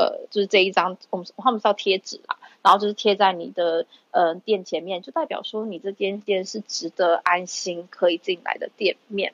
[0.00, 2.38] 呃，就是这一张我们他们是要贴纸啦。
[2.62, 9.32] 然后就是贴在你的呃店前面，就代表说你这间店是值得安心可以进来的店面。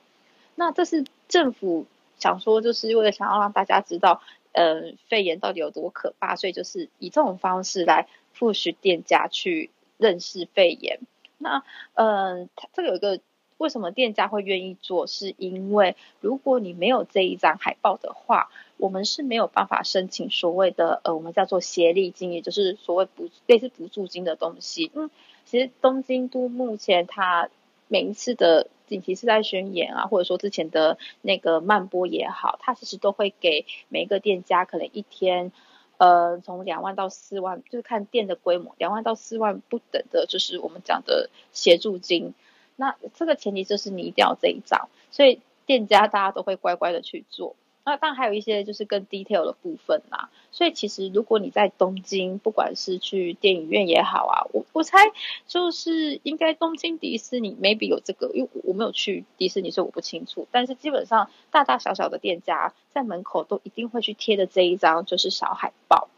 [0.54, 1.86] 那这是政府
[2.18, 11.00] 想说，就是为了想要让大家知道，呃，肺炎到底有多可怕，所以就是以这种方式来 push 店家去认识肺炎。
[11.38, 13.18] 那嗯，呃，这个有一个
[13.58, 18.50] 为什么店家会愿意做，是因为如果你没有这一张海报的话。
[18.78, 24.90] 我们是没有办法申请所谓的呃，我们叫做协力金，也就是所谓补类似补助金的东西。
[24.94, 25.10] 嗯，
[25.44, 27.48] 其实东京都目前它
[27.88, 35.52] 每一次的紧急事态宣言啊，或者说之前的那个慢播也好，它其实都会给每一个店家可能一天
[35.96, 42.34] 呃从两万到四万，就是看店的规模，两万到四万不等的，就是我们讲的协助金。
[42.76, 47.56] 那这个前提就是你一定要这一张，所以店家大家都会乖乖的去做。
[47.86, 54.98] 那当然还有一些就是更 detail 的部分啦，所以其实如果你在东京，不管是去电影院也好啊，我我猜
[55.46, 60.48] 就是应该东京迪士尼 maybe 有这个，因为我没有去迪士尼，所以我不清楚。
[60.50, 66.08] 但是基本上大大小小的店家在门口都一定会去贴的这一张就是小海报，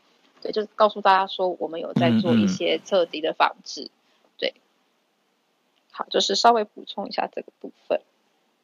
[0.41, 3.91] 对，就是告诉大家说我们有在做一些彻底的防治，嗯嗯
[4.39, 4.55] 对。
[5.91, 8.01] 好，就是稍微补充一下这个部分。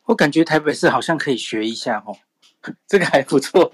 [0.07, 2.17] 我感觉台北市好像可以学一下哦。
[2.88, 3.72] 这个还不错，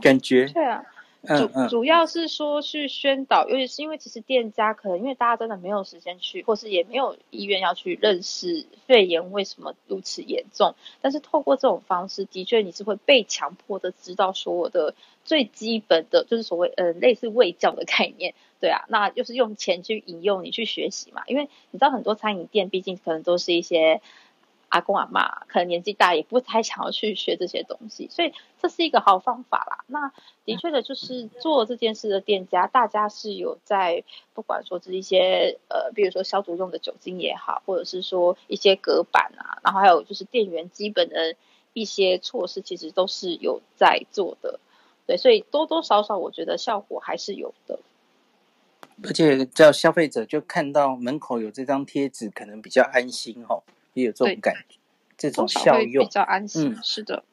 [0.00, 0.46] 感觉。
[0.46, 0.84] 对啊，
[1.22, 10.74] 主嗯主要是说去宣导，尤其是因为其实店家可能因为大家真的没有时间去，或是也没有意愿要去认识肺炎为什么如此严重。
[11.02, 18.34] 但是透过这种方式，的确你是会被强迫的知道所有的最基本的，就是所谓呃类似卫教的概念。
[18.60, 24.00] 对啊，那就是用钱去引诱你去学习嘛，因为你知道很多餐饮店毕竟可能都是一些。
[24.70, 29.84] 阿公阿妈可能年纪大，也不太想要去学这些东西，所以这是一个好方法啦。
[29.88, 30.12] 那
[30.44, 41.34] 的确的，就是做这件事的店家，大家是有在，不管说是一些呃，比如说消毒用的酒精也好，或者是说一些隔板啊，然后还有就是店员基本的
[41.72, 44.60] 一些措施，其实都是有在做的。
[45.06, 47.80] 对，所以多多少少，我觉得效果还是有的。
[49.02, 53.64] 而且叫消费者就看到门口有这张贴纸，可能比较安心哦。
[53.94, 54.76] 也有这种感觉，
[55.16, 56.72] 这种效用比较安心。
[56.72, 57.24] 嗯，是的。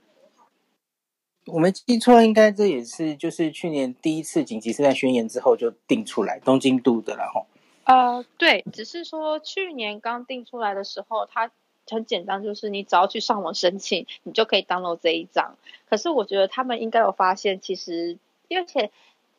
[1.46, 7.46] 我没记错，应该这也是就是去年第一次紧急事态宣言之后就定出来东京都的了哈。
[7.86, 11.50] 呃，对，只是说去年刚定出来的时候，它
[11.90, 15.56] 很简单，就是你只要去上网申请，你就可以 download 这一张。
[15.90, 18.18] 可是我觉得他们应该有发现，其实
[18.50, 18.92] 而且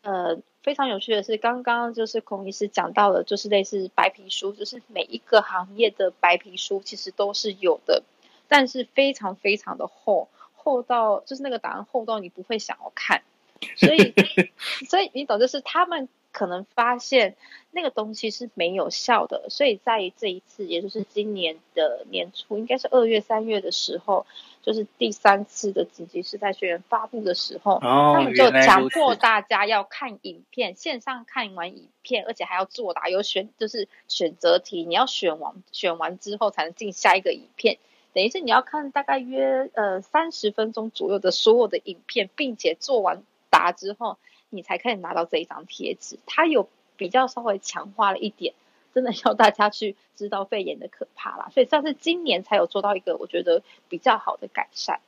[0.02, 0.38] 呃。
[0.60, 8.02] 非常有趣的是，刚刚就是孔医师讲到的，就是类似白皮书，就是每一个行业的白皮书其实都是有的，
[8.48, 13.22] 但是非常非常的厚，厚到就是那个档案厚到你不会想要看，
[13.76, 14.12] 所以
[14.90, 16.08] 所以你懂，就是他们。
[16.32, 17.36] 可能发现
[17.70, 24.26] 那个东西是没有效的，所以在这一次，也就是今年的年初，应该是二月、三月的时候，
[24.62, 37.78] 就是第三次的紧急事态宣言发布的时候，哦、他们就强迫大家要看影片，线上看完影片，而且还要作答，有选就是选择题，你要选完选完之后才能进下一个影片，
[38.12, 44.18] 等于是你要看大概约呃三十分钟左右的所有的影片，并且做完答之后。
[44.50, 48.54] 你才可以拿到这一张贴纸，它有比较稍微强化了一点，
[48.94, 51.48] 真的要大家去知道肺炎的可怕啦。
[51.52, 55.00] 所以算是今年才有做到一个我觉得比较好的改善。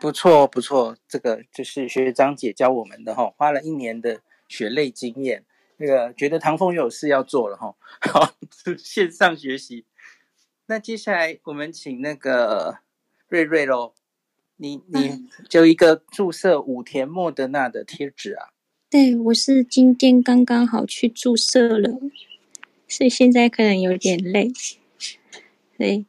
[0.00, 5.44] 不错不错，这个就是学长姐教我们的哈，花了一年的血泪经验，
[5.76, 8.32] 那个觉得唐风有事要做了哈，好，
[8.78, 9.84] 线上学习。
[10.66, 12.78] 那接下来我们请那个
[13.28, 13.92] 瑞瑞喽。
[14.58, 18.48] 你你就一个注射武田莫德纳的贴纸啊？
[18.88, 22.00] 对，我是今天刚刚好去注射了，
[22.88, 24.50] 所以现在可能有点累。
[25.76, 26.06] 对，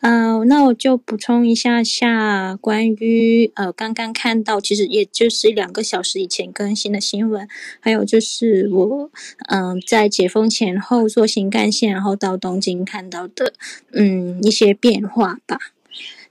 [0.00, 7.46] 呃，那我就补充一下下关于呃刚刚看到，其实也就是两个小时以前更新的新闻，
[7.80, 9.10] 还有就是我
[9.48, 13.52] 嗯、呃、在解封前后坐新干线，然后到东京看到的
[13.92, 15.58] 嗯一些变化吧。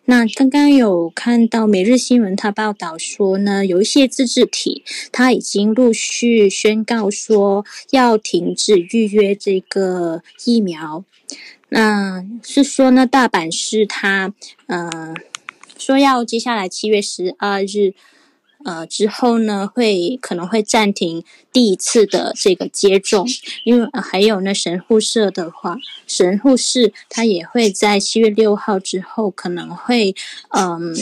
[0.10, 11.06] 那刚刚有看到每日新闻，他报道说呢，有一些自治体，他已经陆续宣告说要停止预约这个疫苗。
[11.70, 14.34] 那是说呢，大阪市他
[14.66, 15.14] 呃
[15.78, 17.94] 说要接下来七月十二日。
[18.66, 23.26] 呃，之后呢，会可能会暂停第一次的这个接种，
[23.64, 30.14] 因为、还有呢，神户市的话，神户市它也会在七月六号之后可能会
[30.50, 30.94] 嗯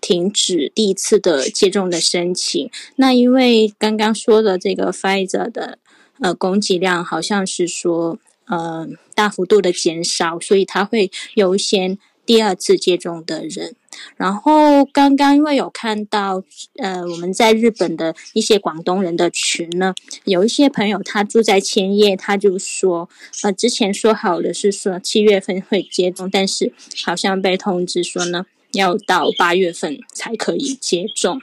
[0.00, 2.70] 停止第一次的接种的申请。
[2.94, 5.78] 那因为刚刚说的这个 Pfizer 的
[6.20, 13.74] 呃供给量好像是说呃大幅度的减少，所以他会优先第二次接种的人。
[14.16, 16.42] 然后刚刚因为有看到，
[16.76, 23.08] 呃，我们在日本的一些广东人的群呢，有一些朋友他住在千叶，他就说，
[23.42, 26.72] 呃，之前说好的是说七月份会接种，但是
[27.04, 31.40] 好像被通知说呢，要到八月份才可以接种。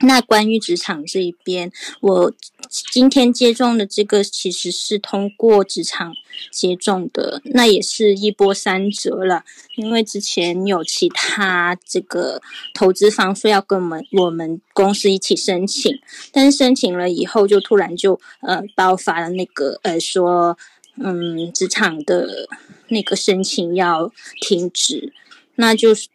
[0.00, 2.32] 那关于职场这一边，我
[2.70, 6.14] 今天接种的这个其实是通过职场
[6.50, 9.44] 接种的，那也是一波三折了。
[9.76, 12.40] 因为之前有其他这个
[12.74, 15.98] 投资方说要跟我们我们公司一起申请，
[16.32, 20.58] 但是申请了以后就突然就呃爆发了那个呃说
[20.96, 22.48] 嗯职场的
[22.88, 25.12] 那个申请要停止，
[25.56, 26.08] 那就是。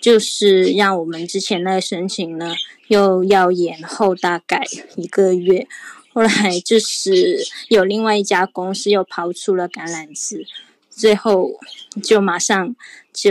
[0.00, 2.54] 就是让我们之前那个申请呢，
[2.88, 4.62] 又要延后大概
[4.96, 5.66] 一个月。
[6.12, 10.46] 后来就是有另外一家公司又抛出了橄榄枝，
[10.90, 11.52] 最后
[12.02, 12.74] 就马上
[13.12, 13.30] 就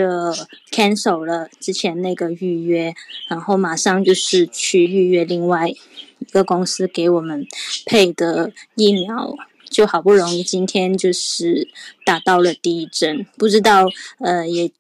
[0.72, 2.94] cancel 了之前那个预约，
[3.28, 7.46] 然后马上就是去预约另外一个公司给我们
[7.86, 9.36] 配的疫苗，
[9.70, 11.68] 就好不容易今天就是
[12.06, 13.90] 打到了第一针，不知道
[14.20, 14.72] 呃也。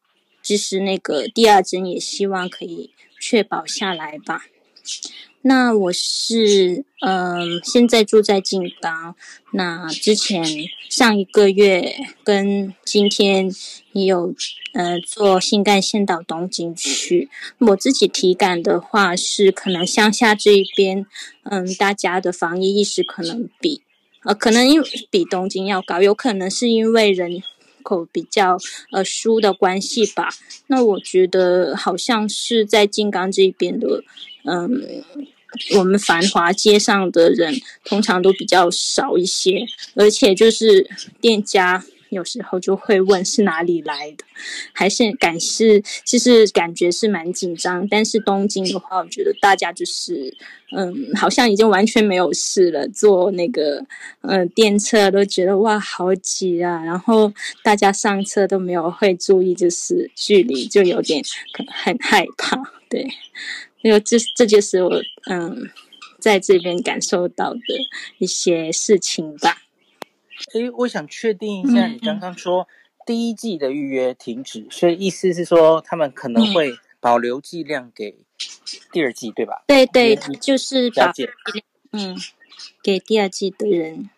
[0.48, 4.46] 其实那个第二针也希望可以确保下来吧。
[5.42, 9.14] 那我是嗯、现在住在静冈。
[9.52, 10.46] 那之前
[10.88, 13.54] 上一个月跟今天
[13.92, 14.34] 也有
[14.74, 17.30] 呃坐新干线到东京去。
[17.58, 21.06] 我自己体感的话是，可能乡下这一边，
[21.44, 23.82] 嗯，大家的防疫意识可能比
[24.24, 27.44] 呃可能因比东京要高，有可能是因为人。
[27.88, 28.58] 口比较
[28.92, 30.28] 呃疏的关系吧，
[30.68, 34.04] 那我觉得好像是在静冈这边的，
[34.44, 35.04] 嗯，
[35.78, 39.66] 我们繁华街上的人通常都比较少一些，
[39.96, 40.90] 而且就是
[41.22, 41.86] 店家。
[42.10, 44.24] 有时候就会问是哪里来的，
[44.74, 47.88] 还是感是其实感觉是蛮紧张。
[47.88, 50.36] 但是东京的话，我觉得大家就是
[50.72, 52.88] 嗯，好像已经完全没有事了。
[52.88, 53.86] 坐那个
[54.22, 57.34] 嗯电车都觉得哇好挤啊，然后
[57.64, 61.24] 大家上车都没有会注意就是距离，就有点
[61.84, 62.58] 很害怕。
[62.90, 63.08] 对，
[63.82, 65.70] 因为这这就是我嗯
[66.20, 67.60] 在这边感受到的
[68.18, 69.64] 一些事情吧。
[70.54, 72.68] 诶，我想确定一下，你刚刚说
[73.06, 78.18] 第一季的预约停止，嗯、所以意思是说他们可能会保留剂量给
[78.92, 79.64] 第二季，对吧？
[79.68, 81.12] 对对，他就是把
[81.92, 82.16] 嗯
[82.84, 84.10] 给第二季的人。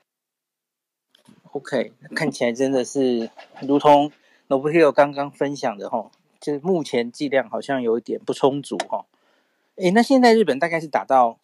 [1.52, 3.30] OK，看起来真的是
[3.62, 4.12] 如同
[4.48, 9.06] Nobuhiro 刚刚分享的哈，就是目前剂量好像有一点不充足哈。
[9.76, 11.40] 诶，那现在日本大概是打到？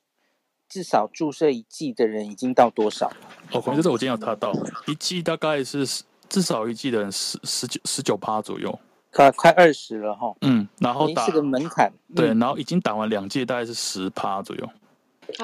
[0.68, 3.11] 至少注射一剂的人已经到多少？
[3.51, 4.51] 哦，可能就是我今天有查到，
[4.88, 5.86] 一剂大概是
[6.28, 8.78] 至少一剂的人十十九十九趴左右，
[9.11, 10.36] 快快二十了哈。
[10.41, 14.70] 嗯，然后打是个门槛，对，然后已经打完两剂，大概是十趴左右。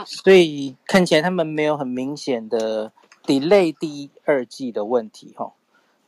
[0.06, 2.92] 所以看起来他们没有很明显的
[3.26, 5.54] delay 第二剂的问题哈，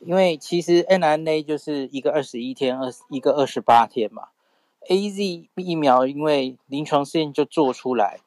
[0.00, 4.28] 因为其实 mRNA 就是一个二十一天，二一个二十八天嘛
[4.88, 8.20] ，AZ 疫苗因为临床试验就做出来。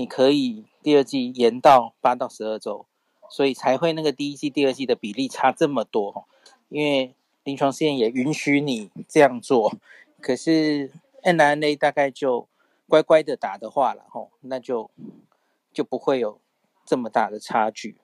[0.00, 2.86] 你可以第二季延到八到十二周，
[3.28, 6.26] 所以才会那个第一季、第二季的比例差这么多。
[6.70, 9.74] 因为临床试验也允许你这样做，
[10.18, 10.90] 可是
[11.20, 12.48] n r n a 大概就
[12.88, 14.90] 乖乖的打的话了吼，那就
[15.70, 16.40] 就不会有
[16.86, 17.98] 这么大的差距。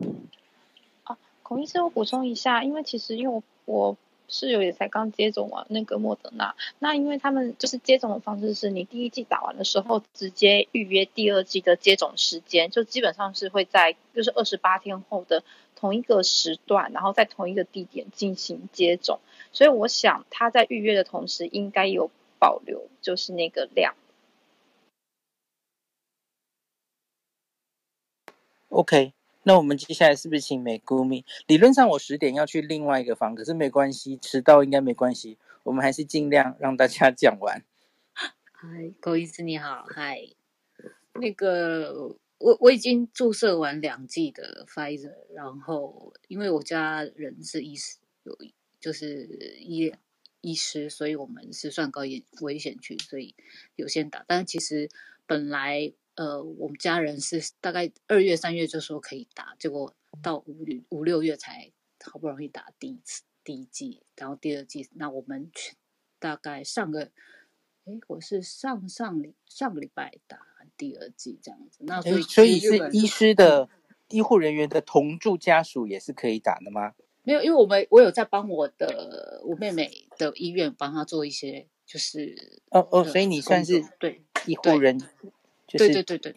[1.05, 3.97] 啊，孔医师，我补充一下，因为其实因为我我。
[4.29, 19.21] 室友也才刚接种完那个莫德纳，那因为他们就是接种的方式是你第一剂打完的时候直接预约第二剂的接种时间，就基本上是会在就是二十八天后的同一个时段，然后在同一个地点进行接种，
[19.53, 23.95] 所以我想他在预约的同时，应该有保留，就是那个量。
[28.69, 29.13] OK，
[29.47, 31.25] 那我们接下来是不是请美姑咪？
[31.47, 37.63] 理论上我十点要去另外一个房，可是没关系，迟到应该没关系，我们还是尽量让大家讲完。
[38.51, 40.21] 嗨，高医师你好，嗨，
[41.15, 42.17] 那个。
[42.39, 48.37] 我我已经注射完两剂的 Pfizer，然后因为我家人是医师，有
[48.79, 49.91] 就是医
[50.43, 53.35] 医师，所以我们是算高危危险区，所以
[53.75, 54.23] 有先打。
[54.29, 54.91] 但其实
[55.25, 61.71] 本来呃我们家人是大概二月三月就说可以打，结果到五五六月才
[62.05, 65.51] 好不容易打第一次第一剂，然后第二剂，那我们
[66.19, 67.13] 大概上个
[67.85, 70.41] 哎我是上上礼上个礼拜打。
[70.77, 73.67] 第二剂这样子，那所以所以是医师的
[74.09, 76.93] 医护人员的同住家属也是可以打的吗？
[77.23, 85.01] 没有，因为我们我有在帮我的我妹妹的医院帮她做一些，就是哦哦，所以你算是对医护人，
[85.67, 86.35] 对对对对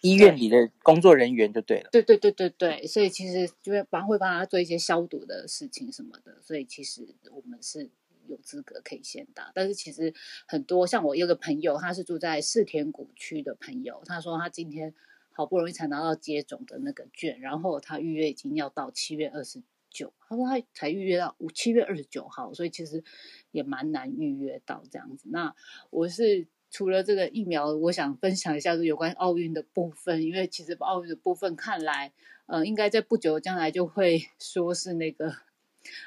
[0.00, 7.90] 医院里的工作人员就对了，对对对对对，所以其实就会帮会帮他做一些消毒的事情什么的，所以其实我们是。
[8.30, 10.12] 有资格可以先打，但是其实
[10.46, 14.94] 很多像我有个朋友，他是住在四田谷区的朋友，他说他今天
[15.32, 23.02] 好不容易才拿到接种的那个券，然后他预约已经要到七月二十九，他说他才预约到五七月二十九号，所以其实
[23.50, 25.30] 也蛮难预约到这样子。
[25.30, 25.54] 那
[25.88, 32.12] 我是除了这个疫苗，我想分享一下有关奥运的部分，因为其实奥运的部分看来，
[32.46, 35.34] 呃，应该在不久将来就会 说是那个。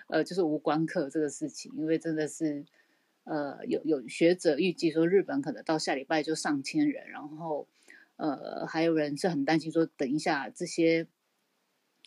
[0.07, 2.63] 呃，就是无关客这个事情，因为真的是，
[3.23, 7.67] 呃，有有学者预计说日本可能到下礼拜就上千人，然后，
[8.17, 11.07] 呃，还有人是很担心说，等一下这些，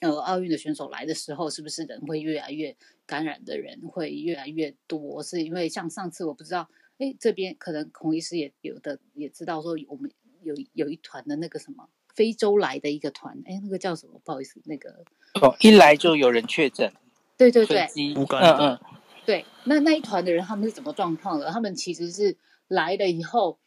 [0.03, 2.77] 呃，奥运的选手来的时候，是不是人会越来越
[3.07, 5.21] 感染的人会越来越多？
[5.21, 6.69] 是因为像上次我不知道，
[6.99, 10.11] 哎，这边可能孔医师也有的也知道说，我们
[10.43, 14.21] 有有一团的那个什么非洲来的一个团，哎，那个叫什么？
[14.25, 15.05] 不好意思，那个
[15.41, 16.93] 哦，一来就有人确诊。
[17.37, 18.27] 对对对，嗯
[18.61, 18.81] 嗯，
[19.27, 21.51] 对，那那一团的人他们是怎么状况的？
[21.51, 22.39] 他们其实是
[22.69, 23.59] 来了以后，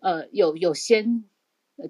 [0.00, 1.24] 呃，有有先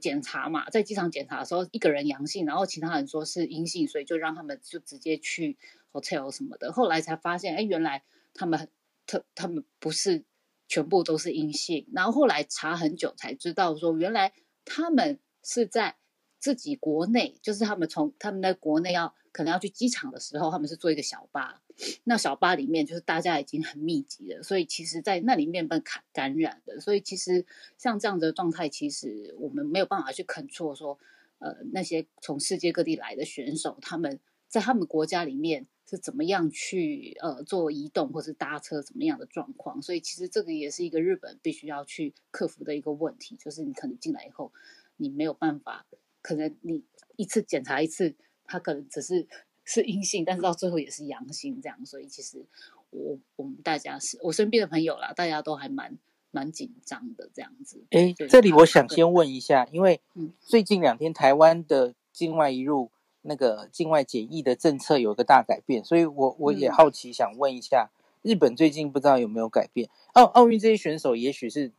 [0.01, 5.59] 检查嘛，在机场检查的时候，一个人阳性，然后其他人说是阴性，所以就让他们就直接去
[5.93, 6.73] hotel 什么的。
[6.73, 8.71] 后来才发现，哎，原来他们
[9.07, 10.25] 特他们不是
[10.69, 14.33] 全部都是阴性，然后后来查很久才知道说，原来
[14.65, 15.97] 他们是在
[16.39, 19.15] 自己国内，就是他们从他们的国内要。
[19.33, 21.61] 可能要去机场的时候，他们是坐一个小巴，
[22.05, 26.81] 那小巴里面就是大家已经很密集了，所以其实，在那里面被感感染的。
[26.81, 27.45] 所以其实
[27.77, 30.99] 像这样的状态，其实我们没有办法去 control 说，
[31.39, 39.81] 呃，那些从世界各地来的选手，他们在他们国家里面是怎么样去呃做移动或是搭车怎么样的状况。
[39.81, 44.53] 所以其实这个也是一个日本必须要去克服的一个问题，就是你可能进来以后，
[44.97, 45.87] 你没有办法，
[46.21, 46.85] 可能你
[47.17, 48.15] 一次检查一次。
[48.49, 49.27] 他可能只是
[49.65, 52.47] 是阴性，但是到最后也是阳性，这样，所以其实
[52.91, 55.99] 我我们大家是我身边的朋友啦，大家都还蛮
[56.31, 57.83] 蛮紧张的这样子。
[57.91, 60.01] 哎，这里我想先问一下，因为
[60.39, 62.93] 最近两天台湾的境外一入
[63.27, 67.91] 那个境外检疫的政策有一个大改变，所以我我也好奇想问一下，
[68.23, 69.89] 日本最近不知道有没有改变？
[70.13, 71.71] 奥奥运这些选手也许是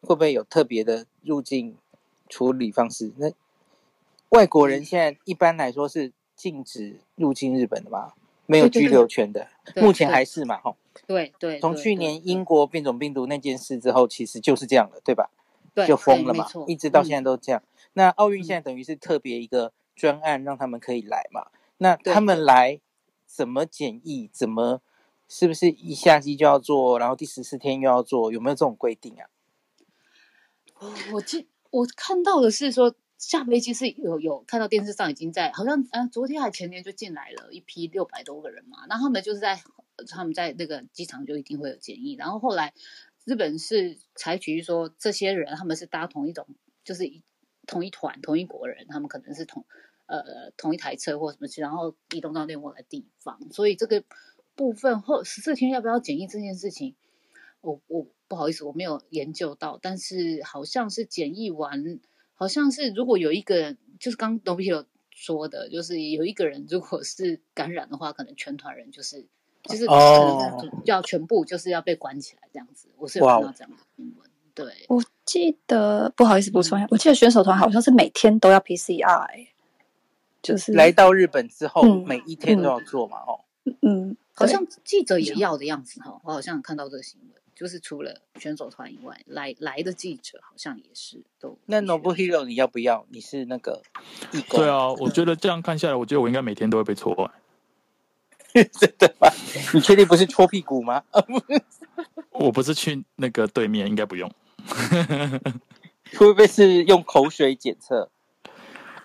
[0.00, 1.76] 会不会有特别的入境
[2.28, 3.12] 处理方式？
[3.16, 3.32] 那
[4.30, 8.14] 外国人现在一般来说是禁止入境日本的吧？
[8.48, 10.58] 没有居留权的，目前还是嘛？
[10.58, 10.76] 哈，
[11.06, 11.58] 对对。
[11.58, 15.30] 从去年英国变种病毒那件事之后，其实就是这样的，对吧？
[15.74, 17.60] 对，就封了嘛，一直到现在都这样。
[17.60, 21.50] 嗯、那奥运现在等于是特别一个专案，让他们可以来嘛？
[21.78, 22.80] 那他们来
[23.26, 24.30] 怎么检疫？
[24.32, 24.82] 怎么
[25.26, 26.98] 是不是一下机就要做？
[27.00, 28.30] 然后第十四天又要做？
[28.30, 29.26] 有没有这种规定啊？
[31.12, 32.94] 我记我看到的是说。
[33.18, 39.58] 下飞机是有有看到电视上已经在，好像嗯、呃、昨天还前天就进来了一批六百多个人嘛，那他们就是在
[40.10, 42.74] 他们在那个机场就一定会有检疫，然后后来
[43.24, 46.46] 日本是采取说这些人他们是搭同一种
[46.84, 47.10] 就是
[47.66, 49.64] 同一团同一国人，他们可能是同
[50.06, 54.02] 呃同一台车或什么去，然后移动到另外的地方，所以这个
[54.54, 56.94] 部分后十四天要不要检疫这件事情，
[57.60, 62.00] 我我不好意思我没有研究到，但是好像是检疫完。
[62.38, 69.24] 好像是，如果有一个人，就是刚刚 Nobilo 说的，就是有一个人如果是感染的话，可能全团人就是
[69.62, 72.90] 就是可能要全部就是要被关起来这样子。
[72.98, 74.30] 我是有看到这样的新闻。
[74.54, 79.48] 对，我记得不好意思补充一下，我记得选手团好像是每天都要 PCR，欸，
[80.46, 83.40] 就是来到日本之后，嗯、每一天都要做嘛，哦，
[83.82, 91.58] 嗯，好像记者也要的样子哈，我好像看到这个新闻，就是除了选手团以外，来来的记者好像也是都。
[91.66, 93.06] 那 Nobuhiro 你要不要？
[93.10, 93.82] 你是那个
[94.32, 94.60] 义工？
[94.60, 97.30] 对啊，我觉得这样看下来，我觉得我应该每天都会被戳、欸。
[98.72, 99.28] 真的吗？
[99.74, 101.02] 你确定不是搓屁股吗？
[102.32, 104.30] 我不是去那个对面，应该不用。
[106.16, 108.10] 会不会是用口水检测？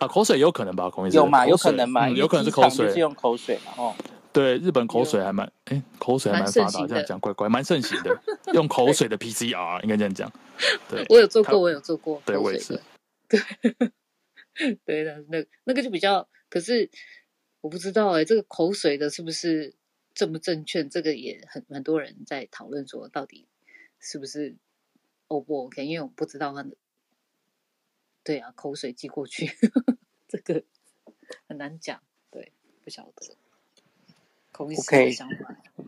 [0.01, 0.89] 啊，口水有可能吧？
[0.89, 1.45] 口水有嘛？
[1.45, 2.09] 有可能嘛？
[2.09, 3.71] 有可能是口水，是用口水嘛？
[3.77, 3.95] 哦，
[4.33, 8.19] 对，日本口水还蛮哎，口水还蛮发达，这样讲怪怪，蛮盛行的。
[8.53, 10.31] 用口水的 PCR 应该这样讲。
[10.89, 12.19] 对，我有做过，我有做过。
[12.25, 12.81] 对，我也是。
[13.29, 13.39] 对，
[14.83, 16.89] 对的，那那个就比较，可是
[17.61, 19.75] 我不知道哎，这个口水的是不是
[20.15, 20.83] 正不正确？
[20.83, 23.47] 这个也很很多人在讨论说，到底
[23.99, 24.55] 是不是
[25.27, 25.85] O 不 OK？
[25.85, 26.71] 因为我不知道他的。
[28.23, 29.57] 对啊，口水寄过去，
[30.27, 30.63] 这个
[31.47, 32.01] 很难讲。
[32.29, 32.51] 对，
[32.83, 33.35] 不晓得。
[34.51, 35.57] 口水相反。
[35.75, 35.85] Okay.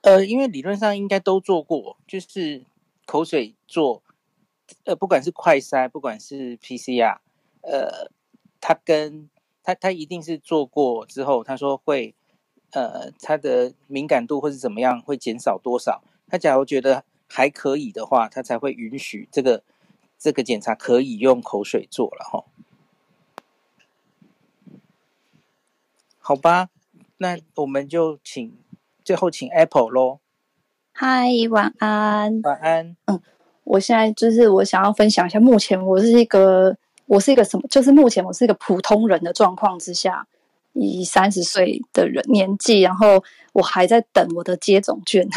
[0.00, 2.64] 呃，因为理论上应该都做过，就是
[3.04, 4.02] 口水做，
[4.84, 7.18] 呃，不管是快筛，不管是 PCR，
[7.60, 8.10] 呃，
[8.60, 9.28] 他跟
[9.62, 12.14] 他他一定是做过之后，他说会，
[12.70, 16.02] 呃，他的敏感度或是怎么样会减少多少？
[16.26, 19.62] 他假如觉得还可以的话，他才会允许这个。
[20.24, 22.44] 这个检查可以用口水做了哈，
[26.18, 26.70] 好吧，
[27.18, 28.56] 那我们就请
[29.04, 30.20] 最后请 Apple 喽。
[30.92, 32.40] 嗨，晚安。
[32.40, 32.96] 晚安。
[33.04, 33.20] 嗯，
[33.64, 37.68] 我现在就是我想要分享一下，目前我是一个我是一个什么？
[37.68, 40.26] 就是目前我是一个普通人的状况之下，
[40.72, 43.22] 以三十岁的人年纪，然后
[43.52, 45.28] 我还在等我的接种券，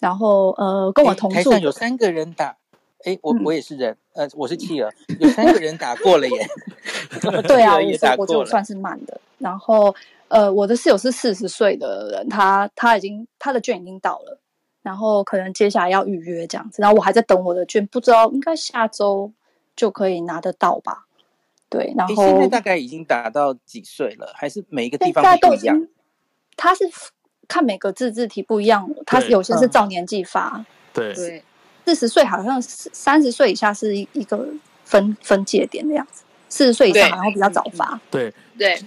[0.00, 2.58] 然后呃，跟我同住有三个人打。
[3.04, 6.48] 哎，我我也是人，嗯、呃，我是企鹅，有三个人打过了耶。
[7.48, 7.76] 对啊，
[8.16, 9.20] 我我就算是慢的。
[9.38, 9.94] 然后，
[10.28, 14.38] 呃，我的室友是四十岁的人，他他已经他的券已经到了，
[14.82, 16.82] 然后可能接下来要预约这样子。
[16.82, 19.32] 然后我还在等我的券，不知道应该下周
[19.74, 21.06] 就可以拿得到吧？
[21.70, 24.32] 对，然后现在大概已经打到几岁了？
[24.34, 25.88] 还是每一个地方不一样？
[26.56, 26.84] 他是
[27.48, 30.58] 看每个自治体不一样，他有些是照年纪发。
[30.58, 31.42] 嗯、对对。
[31.84, 34.46] 四十岁好像是三十岁以下是一一个
[34.84, 38.00] 分分界点的样子，四十岁以上好像比较早发。
[38.10, 38.78] 对对，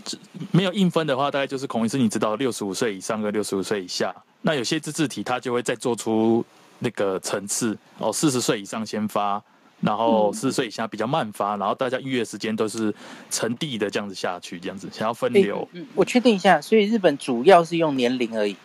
[0.51, 6.45] 没有硬分的话，大概就是孔医师，你知道，六十五岁以上跟六十五岁以下，那有些自治体他就会再做出
[6.79, 9.41] 那个层次哦，四十岁以上先发，
[9.81, 12.93] 然后四十岁以下比较慢发，然后大家预约时间都是
[13.31, 15.67] 成递的这样子下去，这样子想要分流。
[15.73, 18.55] 嗯，我确定一下，所以日本主要是用年龄而已。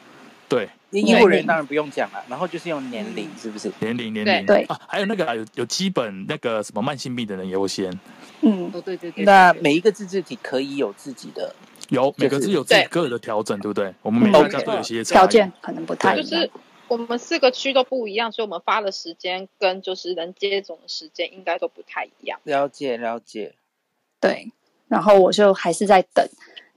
[0.49, 0.68] 对。
[0.90, 3.70] 医护人当然不用讲了，然后就是用年龄，是不是？
[3.78, 7.92] 年龄年龄对啊，还有那个有有基本那个什么慢性病的人优先。
[8.40, 9.22] 嗯，对对对。
[9.22, 11.55] 那每一个自治体可以有自己的，
[11.90, 13.92] 有每个自有自己个人的调整，对不对？
[14.01, 16.24] 我们每个都有些条件可能不太一样。
[16.26, 16.51] 就是
[16.88, 22.40] 我们四个区都不一样，所以我们发的时间跟就是能接种的时间应该都不太一样。
[22.44, 23.55] 了解了解。
[24.18, 24.51] 对，
[24.88, 26.26] 然后我就还是在等。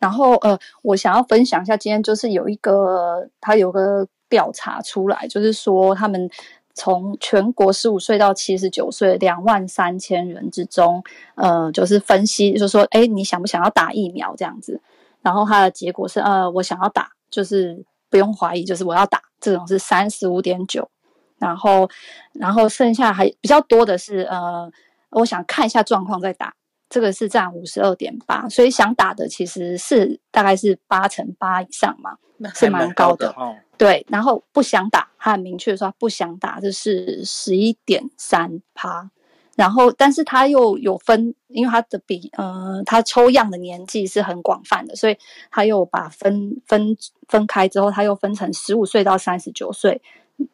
[0.02, 6.28] 然后呃，我想要分享一下，今天就是有一个他有个调查出来，就是说他们
[6.74, 11.04] 从全国十五岁到七十九岁两万三千人之中，
[11.36, 14.82] 呃，就是分析，就是说，哎，你想不想要打疫苗这样子？
[15.22, 20.90] 然后他的结果是，呃，我想要打，就是不用怀疑，就是我要打，这种是三十五点九，
[21.38, 21.88] 然后
[22.34, 24.68] 然后剩下还比较多的是，呃，
[25.12, 26.56] 我想看一下状况再打。
[26.92, 32.18] 这个是占五十二点八，所以想打的其实是大概是八成八以上嘛，
[32.54, 33.30] 是蛮高的。
[33.38, 39.10] 哦、对，然后不想打，他很明确说不想打，这是十一点三趴。
[39.56, 45.18] 然后，但是他又有分，因为他的比呃，他抽样的年纪是很广泛的，所以
[45.50, 46.98] 他又把分分
[47.30, 50.02] 分开之后，他又分成十五岁到三十九岁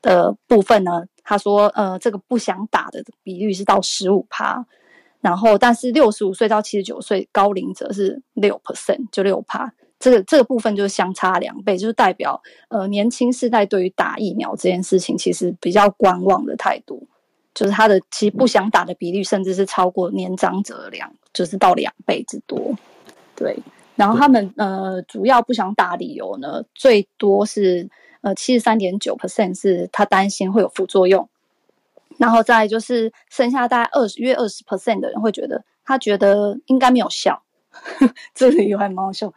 [0.04, 1.06] 的部分呢。
[1.24, 4.66] 他说，呃，这个不想打的比率是到十五趴。
[5.20, 17.08] 然后，但是六十五岁到七十九岁高龄者是六 percent，就六趴，这个这个部分就是相差两倍，就是代表呃年轻世代对于打疫苗这件事情其实比较观望的态度，
[17.54, 22.76] 就是他的其实不想打的比例甚至是超过年长者两，就是到两倍之多。
[23.36, 23.58] 对，
[23.96, 27.90] 然后他们呃主要不想打理由呢，最多是
[28.22, 31.28] 呃七十三点九 percent 是他担心会有副作用。
[32.18, 37.44] 然后再就是剩下大概二十约二十 percent 的人会觉得，他觉得应该没有效，
[38.34, 39.32] 这里有还蛮好笑。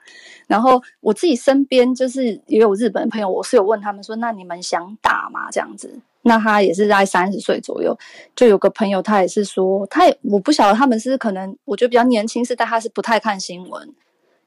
[0.46, 5.50] 然后我自己身边就是也有日本朋友，我是有问他们说，那你们想打吗？
[5.50, 7.96] 这样子，那他也是在三十岁左右，
[8.34, 13.94] 就有个朋友，他也是说，他也我不晓得他们是可能，我觉得比较年轻，是但他是不太看新闻，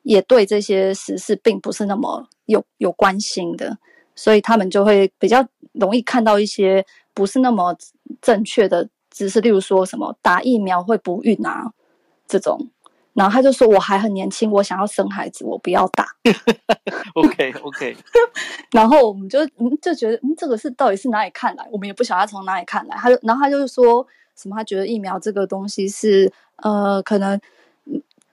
[0.01, 3.77] 也对这些时事并不是那么有有关心的，
[4.15, 7.75] 所以他们就会比较容易看到一些不是那么
[8.21, 11.71] 正确的知识，例如说什么打疫苗会不孕啊
[12.27, 12.69] 这种。
[13.13, 16.07] 然后他就说：“我还很年轻，我想要生孩子，我不要打。
[17.13, 17.95] ”OK OK。
[18.71, 21.63] 然后我们就嗯就觉得嗯这个是到底是哪里看来？
[21.71, 22.97] 我们也不晓得他从哪里看来。
[22.97, 24.03] 他就然后他就说
[24.35, 24.55] 什么？
[24.55, 27.39] 他觉得疫苗这个东西是呃可能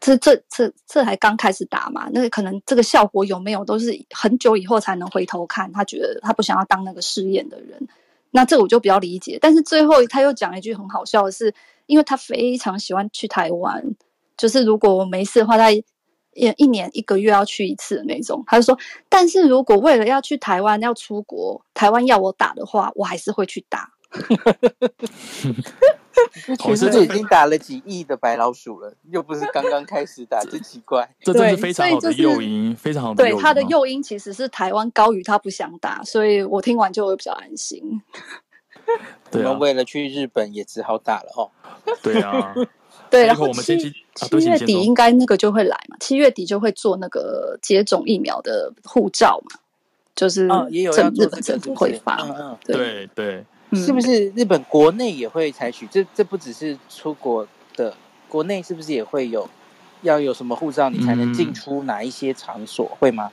[0.01, 5.71] 这这这这还刚开始打嘛，那可能这个效果有没有都是很久以后才能回头看。
[5.75, 7.87] 他觉得他不想要当那个试验的人。
[8.31, 9.39] 那这我就比较理解。
[9.41, 11.55] 但是最后他又讲一句很好笑的是，
[11.87, 13.85] 因为他非常喜欢去台湾。
[14.37, 15.85] 就是如果我没事的话，他一
[16.57, 18.43] 一年一个月要去一次的那种。
[18.47, 18.79] 他就说，
[19.09, 23.91] 但是如果为了要去台湾要出国，台湾要我打的话，我还是会去打。
[26.59, 31.09] 其实就已经打了几亿的白老鼠了，又不是刚刚开始打，真奇怪。
[31.23, 33.37] 这真是非常好的诱因，非常好的诱因。
[33.37, 38.03] 对，他的诱因其实是台湾高于他不想打，所以我听完就会比较安心。
[39.31, 41.51] 对们为了去日本也只好打了哦。
[42.03, 42.55] 对啊。
[43.09, 43.77] 对，然后我们七
[44.15, 49.59] 七月底应该那个就会来嘛，七月底就会做那个接种疫苗的护照嘛，
[50.15, 50.47] 就是
[50.93, 55.87] 政日本政府会发，嗯嗯，对对，是不是日本国内也会采取？
[55.91, 57.47] 这这不只是出国
[57.77, 57.95] 的，
[58.29, 59.49] 国内是不是也会有？
[60.03, 62.91] 要有什么护照你才能进出哪一些场所？
[62.99, 63.31] 会吗？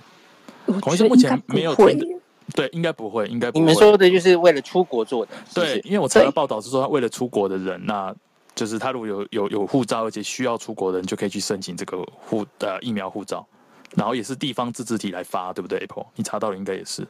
[0.65, 2.19] 我觉得目前没有听，
[2.53, 3.61] 对，应该不会，应该不会。
[3.61, 8.15] 你们说的就是为了出国做的，对，因为我查到报道是说他为了出国的人那。
[8.55, 13.45] 就是他如果有有有护照，而且需要出国的人，就可以去申请这个护呃疫苗护照，
[13.95, 17.07] 然后也是地方自治体来发，对不对？Apple，你查到了应该也是。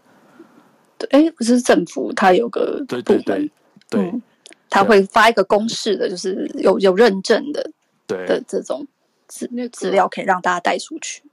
[0.97, 3.49] 对，哎，不是政府，他有个对对对
[3.89, 4.21] 对、嗯，
[4.69, 7.71] 他会发一个公示的，就是有有认证的
[8.05, 8.85] 对的这种
[9.27, 11.23] 资资料，可以让大家带出去。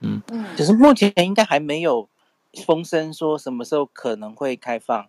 [0.00, 2.08] 嗯嗯，只是目前应该还没有
[2.66, 5.08] 风声说什么时候可能会开放，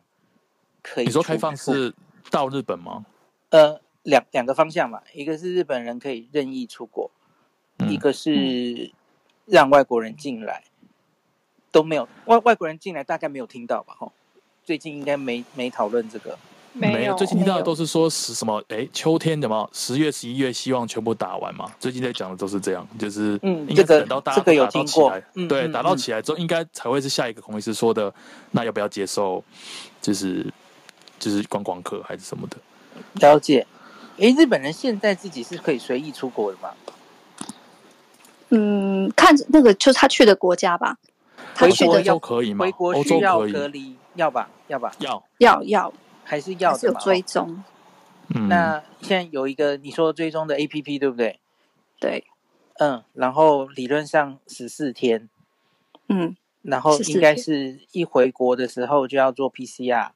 [0.82, 1.06] 可以。
[1.06, 1.94] 你说开放是
[2.30, 3.06] 到日本吗？
[3.50, 3.82] 呃。
[4.04, 7.10] 两两个方向嘛，一个是日本人可以任意出国，
[7.78, 8.92] 嗯、一个是
[9.46, 10.66] 让外国人进来，
[11.74, 13.96] 都没有外外国人进来，大概没有听到吧？
[13.98, 14.14] 吼，
[14.64, 16.38] 最近应该没没讨论这个，
[16.72, 18.64] 没有，最近听到的都是说是什么？
[18.70, 21.70] 哎，秋天的嘛，十月、十一月希望全部打完嘛。
[21.80, 28.14] 最近在讲的都是这样，就是嗯，应该等到大家打到起来，嗯、对，打到起来之后，应该才会是下一个孔医师说的，
[28.52, 29.44] 那要不要接受？
[30.00, 30.46] 就是
[31.18, 32.58] 就是观光客还是什么的？
[33.28, 33.66] 了解。
[34.20, 36.70] 哎，日本人现在自己是可以随意出国的吗？
[38.50, 40.98] 嗯，看那个就是他去的国家吧。
[41.56, 42.66] 他去的要可以吗？
[42.66, 44.50] 回国需要隔离，要吧？
[44.68, 44.92] 要吧？
[45.00, 46.80] 要要要，还是要的？
[46.80, 47.64] 是有追踪。
[48.36, 51.40] 嗯，那现在有一个你说追踪的 APP 对不对？
[52.00, 52.24] 对。
[52.80, 55.30] 嗯，然后理论上十四天。
[56.10, 56.36] 嗯。
[56.64, 60.12] 然后应该是一回国的时候就要做 PCR，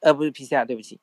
[0.00, 0.98] 呃，不是 PCR，对不起。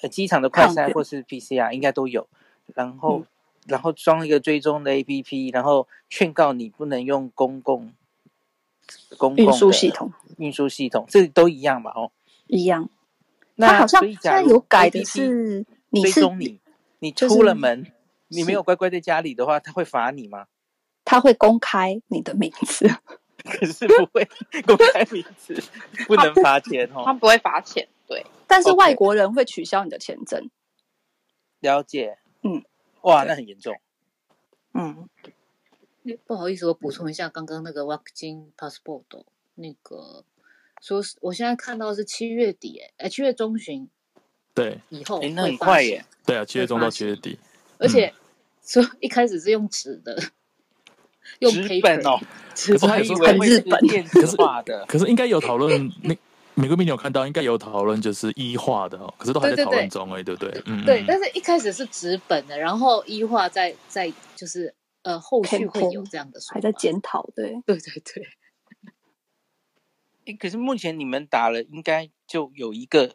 [0.00, 2.28] 呃，机场的快筛或是 PCR 应该都有，
[2.74, 3.26] 然后，嗯、
[3.66, 7.92] 然后装一个追踪的 APP，然后劝告你不能用公共
[9.16, 11.92] 公共运输系统，运输系统这都一样吧？
[11.94, 12.12] 哦，
[12.46, 12.88] 一样。
[13.56, 16.60] 那好像现在有改的是，你是你，
[16.98, 17.94] 你出了门，就是、
[18.28, 20.46] 你没有乖乖在家里的话，他会罚你吗？
[21.04, 22.86] 他会公开你的名字，
[23.44, 24.28] 可是不会
[24.66, 25.62] 公开名字，
[26.06, 28.26] 不能罚钱哦，他不会罚钱，对。
[28.46, 30.50] 但是外国人会取消你的签证。
[31.60, 32.62] 了解，嗯，
[33.02, 33.74] 哇，那很严重。
[34.74, 35.08] 嗯，
[36.26, 39.02] 不好意思，我补充一下刚刚那个 Working Passport
[39.54, 40.24] 那个，
[40.80, 43.88] 说是我现在看到是七月底，哎，七月中旬，
[44.54, 46.04] 对，以后哎，那很快耶。
[46.24, 47.38] 对啊，七月中到七月底，
[47.78, 48.12] 而且
[48.64, 50.16] 说一开始是用纸的，
[51.40, 52.18] 用纸本哦，
[52.54, 56.16] 可是还以为很日本电子化的，可是应该有讨论那。
[56.58, 60.62] 美国民你有看到，应该有讨论，就是医化的哦，可是都还在讨论中哎，对不对？
[60.64, 61.04] 嗯，对。
[61.06, 64.74] 但是一开始是纸本的，然后医化在在就是
[65.06, 68.26] 呃后续会有这样的说，还在检讨，对，对对对。
[70.26, 73.14] 哎，可是目前你们打了，应该就有一个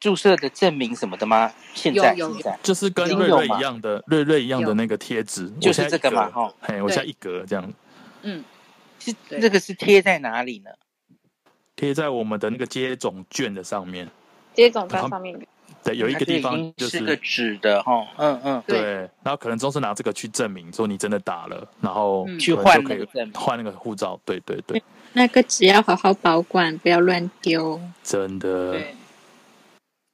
[0.00, 1.52] 注射的证明什么的吗？
[1.72, 7.72] 现在有有有，就是跟瑞瑞一样的瑞瑞一样的那个贴纸，就是这个嘛，哈，嘿，我现在一格这样。
[8.22, 8.44] 嗯，
[8.98, 10.70] 是这个是贴在哪里呢？
[11.76, 14.10] 贴在我们的那个接种券的上面，
[14.52, 15.46] 接种券上面，
[15.82, 18.80] 对，有一个地方就是个纸的哈，嗯嗯，对，
[19.22, 28.80] 然后可能总是拿这个去证明说你真的打了，然后去换可以换那个护照，对对对，那个纸要好好保管，不要乱丢，真的。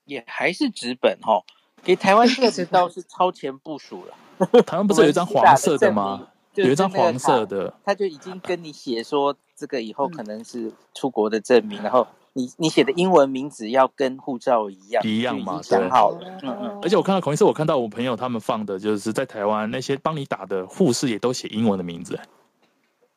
[0.04, 1.42] 也还是纸本哈，
[1.82, 4.62] 给台湾这个倒是超前部署了。
[4.66, 6.28] 台湾不是有一张黄色的吗？
[6.56, 16.38] 有一张黄色的，他就已经跟你写说，这个以后可能是出国的证明，然后你你写的英文名字要跟护照一样，一样嘛，想好了。
[16.42, 16.80] 嗯嗯。
[16.82, 22.18] 而且我看到孔医师，我看到我朋友他们放的，就是在台湾那些帮你打的护士也都写英文的名字。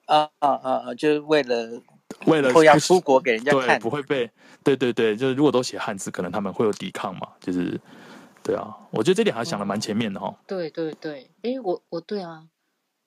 [0.05, 0.93] 啊啊啊！
[0.95, 1.82] 就是为了
[2.28, 4.30] 为了要出国给人家看，不会被
[4.63, 7.28] 对对对，就是如果都写汉字，可能他们会有抵抗嘛。
[7.41, 7.78] 就是
[8.41, 10.34] 对啊，我觉得这点还想的蛮前面的哈。
[10.47, 12.43] 对对对，哎，我我对啊，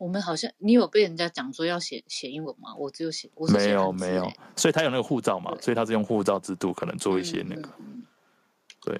[0.00, 2.74] 我们好像你有被人家讲说要写写英文吗？
[2.74, 7.68] 我只有写，我没有没有，所以他有那个护照嘛，所以他是用护照制度可能做一些那个，
[8.80, 8.98] 对。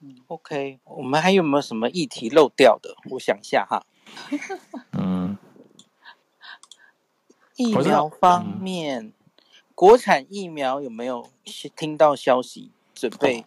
[0.00, 2.96] 嗯，OK，我们还有没有什么议题漏掉的？
[3.10, 3.86] 我想一下哈。
[4.98, 5.38] 嗯。
[7.54, 9.12] 疫苗方面，嗯、
[9.76, 11.30] 国产疫苗有没有
[11.76, 12.72] 听到消息？
[12.92, 13.44] 准备？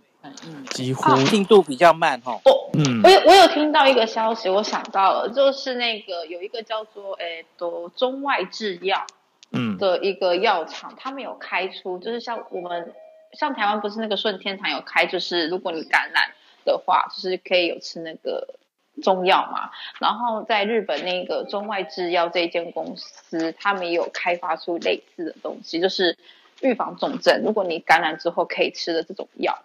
[0.72, 2.34] 几乎进度比较慢哈。
[2.46, 9.06] 哦，嗯，我有我有听到一个消息，我想到了，就是那个有一个叫做诶，都中外制药，
[9.52, 12.94] 嗯，的一个药厂，嗯、他们有开出，就是像我们
[13.34, 16.34] 像台湾不是那个顺天堂有开，就是如果你感染
[16.66, 18.56] 的话，就是可以有吃那个。
[19.02, 26.16] 中药嘛，然后在日本那个中外制药这一间公司，他们也有开发出类似的东西，就是
[26.62, 29.58] 预防重症，如果你感染之后可以吃的这种药。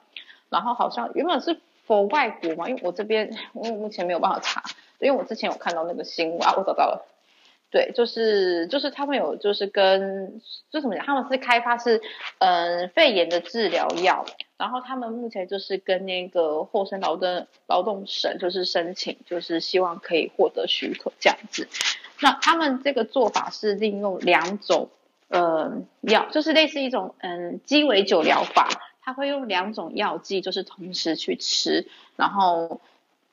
[0.51, 4.63] 然后好像原本是 for 外国嘛，因为我这边我目前没有办法查，
[4.99, 7.07] 因为我之前有看到那个新闻啊，我找到了。
[7.71, 10.41] 对，就是就是他们有就是跟
[10.71, 12.01] 就怎么讲，他们是开发是
[12.39, 14.25] 嗯、肺炎的治疗药，
[14.57, 21.69] 然后他们目前就是跟那个厚生劳动劳动省就是申请，就是希望可以获得许可这样子。
[22.21, 24.89] 那他们这个做法是利用两种
[25.29, 28.71] 呃药，就是类似一种嗯鸡尾酒疗法，
[29.09, 31.87] 他会用两种药剂就是同时去吃，
[32.17, 32.81] 然后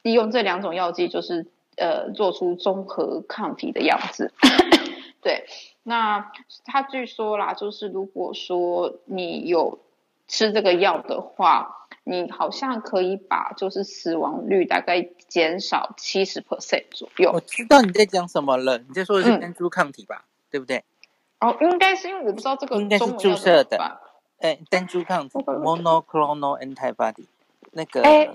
[0.04, 1.46] 利用这两种药剂就是。
[1.78, 4.32] 呃，做出综合抗体的样子，
[5.22, 5.46] 对。
[5.84, 6.32] 那
[6.64, 9.78] 他据说啦，就是如果说你有
[10.26, 17.34] 吃这个药的话，你好像可以把就是死亡率大概减少七十 percent 左右。
[17.34, 20.24] 我知道你在讲什么了，你在说的是单株抗体吧？
[20.24, 20.86] 嗯、对不对？
[21.42, 24.00] 哦，应该是因为我不知道这个应该是注射的吧？
[24.40, 27.26] 哎，单株抗体 （monoclonal antibody）
[27.72, 28.02] 那个。
[28.02, 28.30] 哎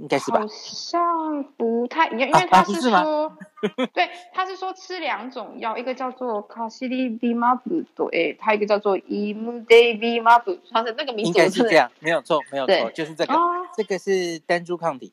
[0.00, 0.38] 应该是吧？
[0.38, 3.36] 好像不太一样，因为他是说，啊、
[3.76, 15.12] 是对，他是说吃两种药，一个叫做卡西利比马布，对，他一个叫做伊姆德比马布，他的那个名字应该是这样，没有错，没有错，就是这个，哦、这个是单株抗体，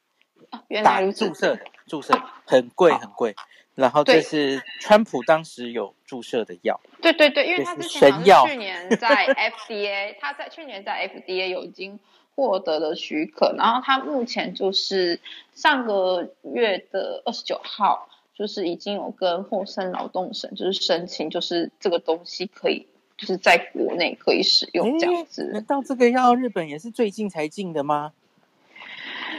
[0.67, 2.13] 原来注射的，注射
[2.45, 3.35] 很贵很贵，
[3.75, 9.27] 然后这是川普当时有注射的药，对对对，因为他之前好像去年在
[9.67, 11.99] FDA，他在去年在 FDA 有已经。
[12.37, 15.21] 获得了许可，然后他目前就是
[15.53, 25.49] 上个月的二十九号，就是已经有跟厚生劳动省就是申请，就是这个东西可以就是在国内可以使用这样子。
[25.53, 28.11] 难道这个药日本也是最近才进的吗？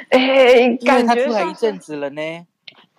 [0.09, 2.47] 哎，感觉它出来一阵子了呢。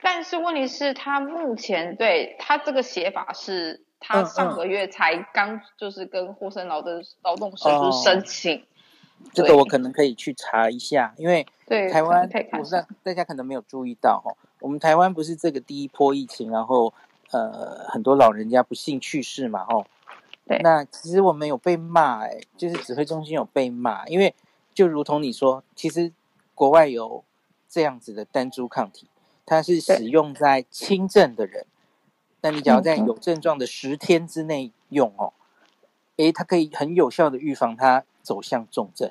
[0.02, 8.60] 但是问题是，他目前对他这个写法是，他上个月才刚就是跟厚生劳动劳动省就是申请。
[8.60, 8.64] 哦
[9.34, 11.44] 这个我可能可以去查一下，因为
[11.92, 16.94] 台湾，我知道大家可能没有注意到哈，我们台湾不是这个第一波疫情，然后
[17.32, 19.84] 呃很多老人家不幸去世嘛，哦，
[20.46, 24.36] 对，那其实我们有被骂，哎，就是指挥中心有被骂，因为
[24.76, 26.14] 就如同你说，其实
[26.54, 27.24] 国外有
[27.68, 29.08] 这样子的单株抗体，
[29.48, 31.66] 它是使用在轻症的人，
[32.42, 35.34] 那你只要在有症状的十天之内用哦，
[36.18, 38.04] 诶，它可以很有效的预防它。
[38.28, 39.10] 走向重症，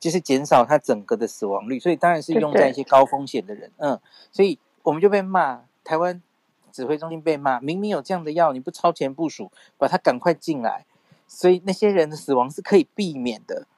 [0.00, 4.00] 就是减少它整个的死亡率，所以当然是用在一些高风险的人，嗯，
[4.32, 6.20] 所以我们就被骂，台湾
[6.72, 10.84] 指挥中心被骂，明明有这样的药，你不超前部署，把它赶快进来，
[11.28, 13.68] 所以那些人的死亡是可以避免的。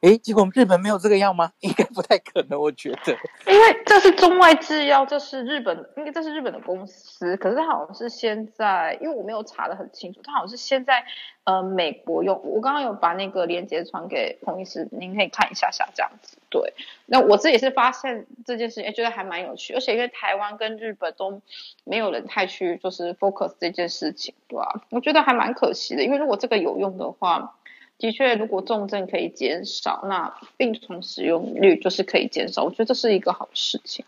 [0.00, 1.50] 诶，结果我们日本没有这个药吗？
[1.58, 3.12] 应该不太可能，我觉得。
[3.46, 7.36] 因为这是中外制药，这是日本的，因为这是日本的公司。
[7.36, 11.04] 可是它好像是先在，因为我没有查得很清楚，它好像是先在
[11.42, 12.40] 呃美国用。
[12.44, 16.38] 我刚刚有把那个链接传给彭医师，您可以看一下下这样子。
[16.48, 16.74] 对，
[17.06, 21.42] 那我自己是发现这件事情，觉得还蛮有趣，而且因为台湾跟日本都
[21.82, 24.80] 没有人太去就是 focus 这件事情，对吧？
[24.90, 27.56] 我觉得还蛮可惜的，因为如果这个有用的话。
[27.98, 32.62] 的确，如果重症可以减少，那病床使用率就是可以减少。
[32.62, 34.04] 我觉得这是一个好事情。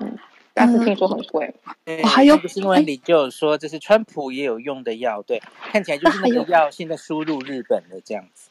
[0.00, 0.16] 嗯，
[0.54, 1.54] 但是听说很贵。
[1.84, 8.48] 嗯、还有新闻里就有说，这是川普也有用的药，对，看起来就是那个药现在输入日本的这样子。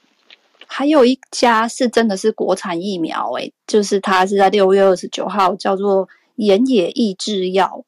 [0.68, 7.84] 还有一家是真的是国产疫苗，诶，就是它是在六月二十九号，叫做岩野益制药，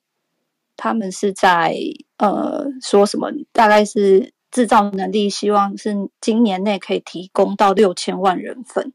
[0.75, 1.75] 他们是在
[2.17, 8.93] 呃说什么，大概是制造能力，希望是今年内可以提供到六千万人份，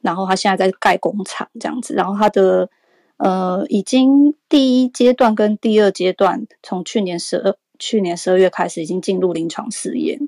[0.00, 2.70] 然后他现在在盖工厂这样子，然后他的
[3.18, 10.18] 呃已经第一阶段跟第二阶段从去年十二去年十二月开始已经进入临床试验。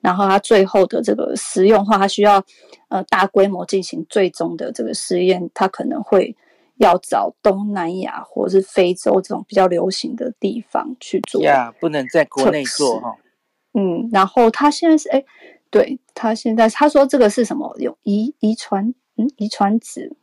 [0.00, 2.44] 然后他最后的这个实用化，他需要
[2.88, 6.34] 呃大规模进行最终的这个试验，他可能会
[6.76, 11.40] 要找东南亚或者是非洲这种比较流行的地方去做。
[11.42, 13.16] 呀，不能在国内做哈。
[13.72, 15.24] 嗯，然后他现在是哎，
[15.70, 17.74] 对他现在他说这个是什么？
[17.78, 20.16] 有遗遗传嗯遗传子，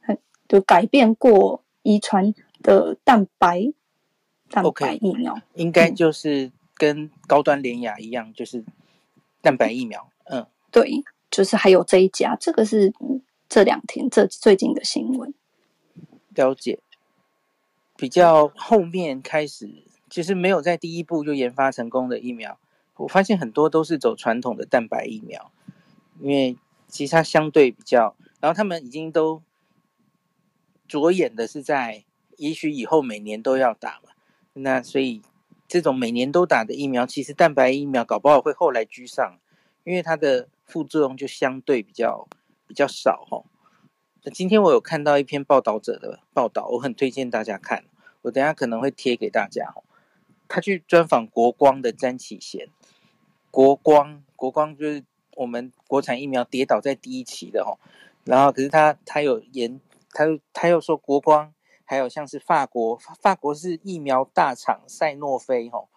[0.47, 3.71] 就改变过遗传的蛋白
[4.49, 8.63] 蛋白疫苗，okay, 应该就是跟高端联雅一样，就是。
[9.41, 12.93] 蛋白疫苗，嗯，对，就是还有这一家，这个是
[13.47, 15.33] 这两天这最近的新闻。
[16.35, 16.77] 了解，
[17.95, 19.69] 比较后面开始，
[20.09, 22.59] 其实没有在第一步就研发成功的疫苗，
[22.99, 25.51] 我发现很多都是走传统的蛋白疫苗，
[26.19, 29.41] 因为其实它相对比较，然后他们已经都
[30.87, 32.05] 着眼的是在，
[32.37, 34.11] 也许以后每年都要打嘛，
[34.53, 35.21] 那所以。
[35.71, 39.37] 这种每年都打的疫苗，其实蛋白疫苗搞不好会后来居上，
[39.83, 42.27] 因为它的副作用就相对比较
[42.65, 43.43] 比较少哈。
[44.23, 47.85] 那今天我有看到一篇报道者的报道，我很推荐大家看，
[48.23, 49.83] 我等下可能会贴给大家哦。
[50.47, 52.69] 他去专访国光的詹启贤，
[53.51, 55.03] 国光国光就是
[55.35, 57.77] 我们国产疫苗跌倒在第一期的哦，
[58.25, 59.79] 然后可是他他有研，
[60.11, 61.53] 他他又说国光。
[61.91, 65.89] 还有像是法国，法国是疫苗大厂赛诺菲吼，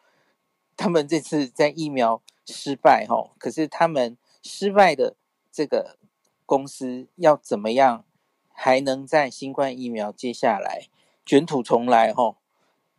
[0.74, 5.16] 他们这次在疫苗失败吼，可是他们失败的
[5.52, 5.98] 这个
[6.46, 8.06] 公司要怎么样
[8.48, 10.88] 还能在新冠疫苗接下来
[11.26, 12.36] 卷土重来吼？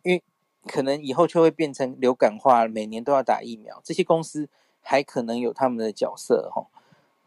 [0.03, 0.21] 因
[0.67, 4.49] 可能以后就会变成流感化，每年都要打疫苗，这些公司
[4.81, 6.67] 还可能有他们的角色吼。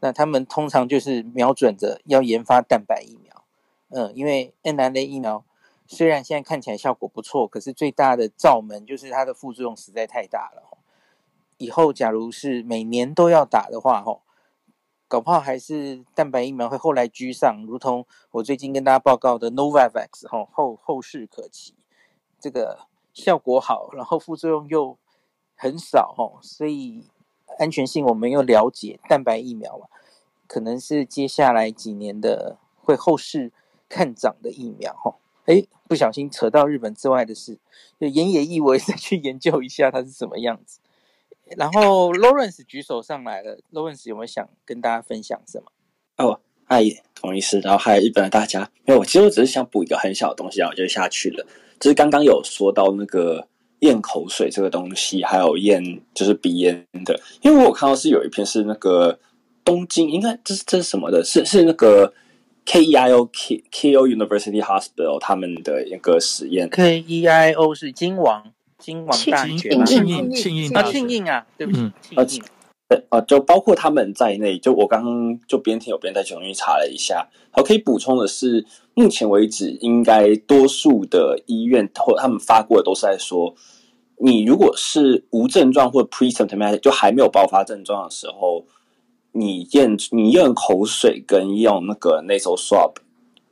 [0.01, 3.45] 那他们通常就是瞄准着要研发蛋白疫苗，
[3.89, 5.45] 嗯，因为 mRNA 疫苗。
[5.89, 10.77] 虽然现在看起来效果不错，可是最大的罩门就是它的副作用实在太大了。
[11.59, 14.23] 以后假如是每年都要打的话，吼，
[15.07, 21.77] 搞不好还是蛋白疫苗会后来居上，如同我最近跟大家报告的 Novavax，吼，后后事可期。
[22.41, 24.99] 这个效果好，然后副作用又
[25.55, 27.03] 很少，哦，所以
[27.59, 29.87] 安全性我们又了解，蛋白疫苗嘛，
[30.47, 33.51] 可能是接下来几年的会后市
[33.89, 35.17] 看涨的疫苗，吼。
[35.47, 37.57] 哎，不小心扯到日本之外的事，
[37.99, 40.81] 就岩野义，我也再去研究一下它是什么样子。
[41.57, 45.71] 然后 Lawrence 举手上来了，Lawrence 有没有想跟大家分享什么？
[46.17, 46.83] 哦，嗨，
[47.15, 51.47] 同一师，然后还有日本的大家，没有，其实我只是想补一个很小的东西，然后就下去了。
[51.81, 53.47] 就是刚刚有说到那个
[53.81, 59.19] 咽口水这个东西，还有咽就是鼻炎的，因为我有看到是有一篇是那个
[59.65, 61.25] 东京，应该这是这是什么的？
[61.25, 62.13] 是是那个。
[62.67, 68.43] Keio Keio University Hospital 他们的一个实验，Keio 是金王
[68.77, 71.79] 金王大学庆应庆应啊庆应啊，对不起，
[72.27, 72.43] 庆
[72.91, 73.03] 应。
[73.11, 78.67] 呃就包括他们在内，就我刚刚就边听有边在重新查了一下，好，可以补充的是，
[78.97, 83.55] 目前为止应该多数的医院或他们发过的都是在说，
[84.19, 88.67] 你如果是无症状或 pre-symptomatic 就还没有爆发症状的时候。
[89.39, 92.95] 你验你验口水跟用那个 nasal swab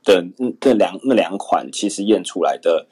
[0.03, 0.25] 的
[0.59, 2.87] 这两那两款，其实验出来的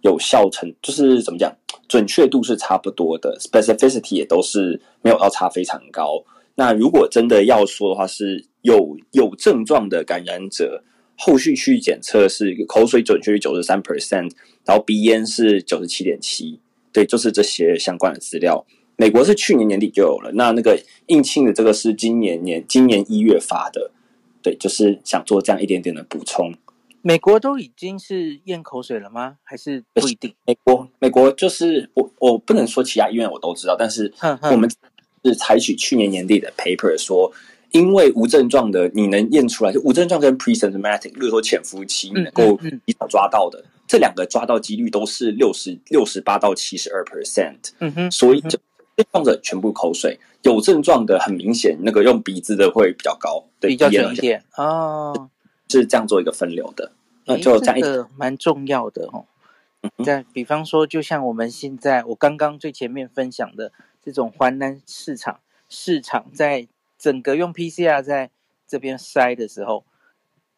[0.00, 6.24] 有效程就是怎么讲，准确度是差不多的，specificity 也都是没有到差非常高。
[6.56, 10.82] 那如果真的要说的话，是有有症状的感染者，
[11.16, 14.30] 后续去检测是口水准确率九十三 percent，
[14.64, 16.60] 然后鼻咽是九十七点七，
[16.92, 18.66] 对，就是这些相关的资料。
[18.96, 23.90] 美国是去年年底就有了，那那个应庆的这个是今年年今年一月发的，
[24.42, 26.54] 对，就是想做这样一点点的补充。
[27.02, 29.36] 美国都已经是咽口水了吗？
[29.42, 30.34] 还是不一定？
[30.46, 34.10] 美国美国就是我我不能说其他医院我都知道，但是
[34.50, 34.70] 我们
[35.22, 37.30] 是采取去年年底的 paper 说，
[37.74, 42.56] 因为无症状的你能验出来，就无症状跟 pre-symptomatic，例如说潜伏期能够
[42.86, 48.58] 提早抓到的，嗯嗯嗯、这两个抓到几率都是六十六十八到七十二 percent，嗯哼，所以就。
[48.96, 55.28] 症状者全部口水，有症状的很明显，那个用鼻子的会比较高，对，比较准一点哦，
[55.68, 56.92] 是这样做一个分流的，
[57.26, 59.24] 那就这样一个蛮重要的哦。
[60.04, 66.68] 再、嗯、比方说，就像我们现在我刚刚最前面分享的这种华南市场，市场在
[67.04, 68.30] 整个用 PCR 在
[68.66, 69.84] 这边塞的时候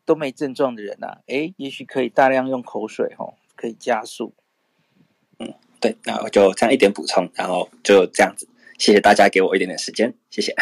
[0.05, 4.33] 都没症状的人啊，诶，也许可以大量用口水吼，可以加速。
[5.41, 8.47] 嗯，对，那我就这样一点补充，然后就这样子，
[8.79, 10.55] 谢谢大家给我一点点时间，谢谢。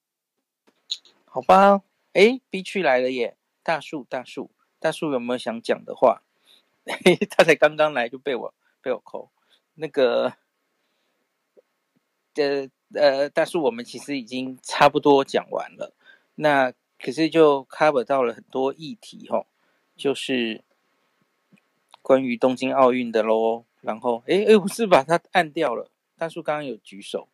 [1.24, 1.80] 好吧，
[2.12, 6.22] 诶，B 区来了耶，大树大树大树有没有想讲的话？
[7.30, 9.30] 他才刚刚来就被我被我扣，
[9.76, 10.34] 那个，
[12.34, 15.92] 呃呃，大树我们其实已经差不多讲完了，
[16.34, 16.72] 那
[17.02, 19.46] 可是就 cover 到了很多议题吼，
[19.96, 20.62] 就是
[22.02, 23.64] 关于东京奥运的喽。
[23.80, 25.90] 然后，哎哎，我是把它按掉了。
[26.18, 27.28] 大叔刚刚有举手。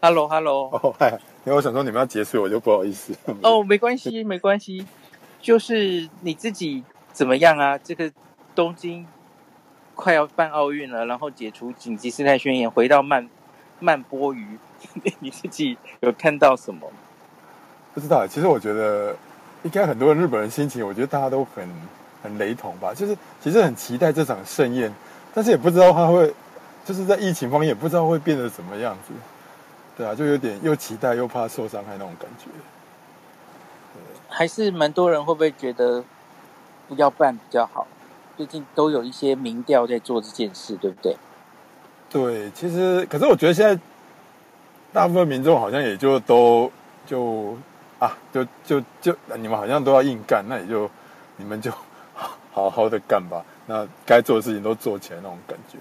[0.00, 3.12] Hello Hello，哦嗨，因为我想说你们要结束，我就不好意思。
[3.42, 4.86] 哦，没关系没关系。
[5.40, 7.76] 就是你自己怎么样啊？
[7.76, 8.12] 这个
[8.54, 9.04] 东京
[9.98, 13.28] 快要办奥运了，然后解除紧急事态宣言，回到慢
[13.80, 14.56] 慢波鱼，
[15.18, 16.88] 你自己有看到什么？
[17.92, 19.16] 不知道，其实我觉得
[19.64, 21.68] 应该很多日本人心情，我觉得大家都很
[22.22, 22.94] 很雷同吧。
[22.94, 24.94] 就是其实很期待这场盛宴，
[25.34, 26.32] 但是也不知道他会，
[26.84, 29.12] 就是在疫情方面也不知道会变得什么样子。
[29.96, 32.44] 对啊，就有点又期待又怕受伤害那种感觉。
[34.28, 36.04] 还是蛮多人会不会觉得
[36.86, 37.84] 不要办比较好？
[38.38, 41.16] 最近都有一些民调在做这件事，对不对？
[42.08, 43.82] 对，其实可是我觉得现在
[44.92, 46.70] 大部分民众好像也就都
[47.04, 47.58] 就
[47.98, 50.88] 啊，就就就你们好像都要硬干，那也就
[51.36, 51.72] 你们就
[52.52, 53.44] 好好的干吧。
[53.66, 55.76] 那该做的事情都做起来那种感觉。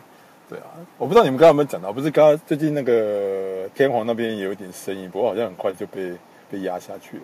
[0.50, 0.66] 对啊，
[0.98, 6.12] 我不知道你们刚刚有没有讲到，不是刚刚最近那个天皇那边有一点声音，不过好像很快就被
[6.50, 7.24] 被压下去了。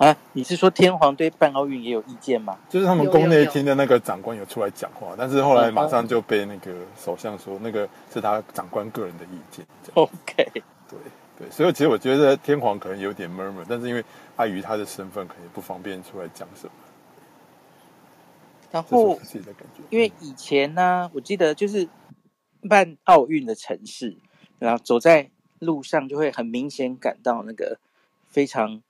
[0.00, 2.58] 啊，你是说天皇对办奥运也有意见吗？
[2.70, 9.62] 就是他们宫内厅的那个长官有出来讲话，但是后来马上就被那个首相说，那个是他长官个人的意见。
[9.92, 10.50] OK，
[10.88, 10.98] 对
[11.38, 14.02] 对，所以其实我觉得天皇可能有点 murmur，但是因为
[14.36, 16.72] 碍于他的身份，可能不方便出来讲什么。
[18.70, 19.20] 然后
[19.90, 21.86] 因为以前呢，我记得就是
[22.70, 24.16] 办奥运的城市，
[24.58, 25.28] 然后走在
[25.58, 27.78] 路上就会很明显感到那个
[28.30, 28.80] 非常。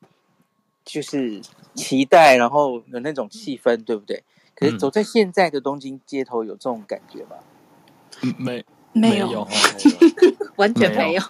[0.85, 1.41] 就是
[1.75, 4.23] 期待，然后有那种气氛，对不对？
[4.55, 7.37] 可是走在现在的东京街头，有这种感觉吗？
[8.23, 9.47] 嗯，没没有，
[10.57, 11.23] 完全没有。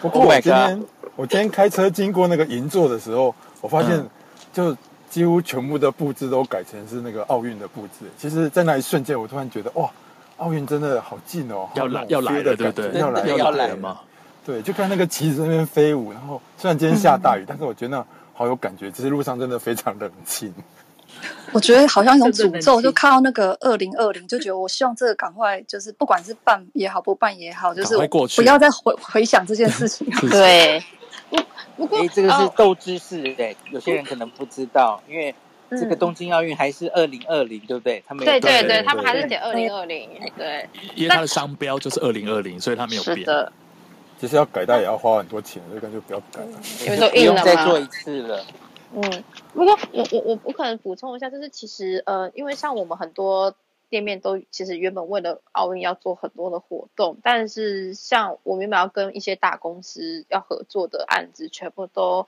[0.00, 0.84] 不过我今天
[1.16, 4.02] 我今天开车经过那个银座的时候，我发现
[4.52, 4.74] 就
[5.10, 8.06] 几乎全部的布置都改成是那个奥运的布置。
[8.16, 9.90] 其实，在那一瞬间，我突然觉得哇，
[10.38, 12.98] 奥运真的好近哦，要来要来的，对不对？
[12.98, 14.00] 要来要来了吗？
[14.46, 18.06] 对，就看那个旗子那边飞舞，然后虽然今天下大雨， 但是我觉得那。
[18.38, 20.54] 好有感觉，其实路上真的非常冷清。
[21.50, 27.96] 我觉得好像一种诅咒，就看到那个二零二零，就觉得我希望这个赶快，就是不管是办也好，不办也好，就是
[28.36, 30.08] 不要再回回想这件事情。
[30.30, 30.80] 对，
[31.28, 31.36] 不
[31.76, 35.34] 不过这个是斗知识，对，有些人可能不知道，因为
[35.70, 38.00] 这个东京奥运还是二零二零，对不对？
[38.06, 43.26] 他们对对对，他们还是写二零二零，对，因为它的商标就是二零二零，所以它没有变。
[44.18, 46.58] 其实要改，但也要花很多钱，所以干脆不要改了。
[46.84, 48.44] 因为说不用再做一次了。
[48.92, 53.54] 嗯，不过我我我我可能补充一下，就是其实呃，因为像我们很多
[53.90, 62.26] 店面都其实原本为了奥运要做很多的活动，但是像我们原本要跟一些大公司要合作的案子，全部都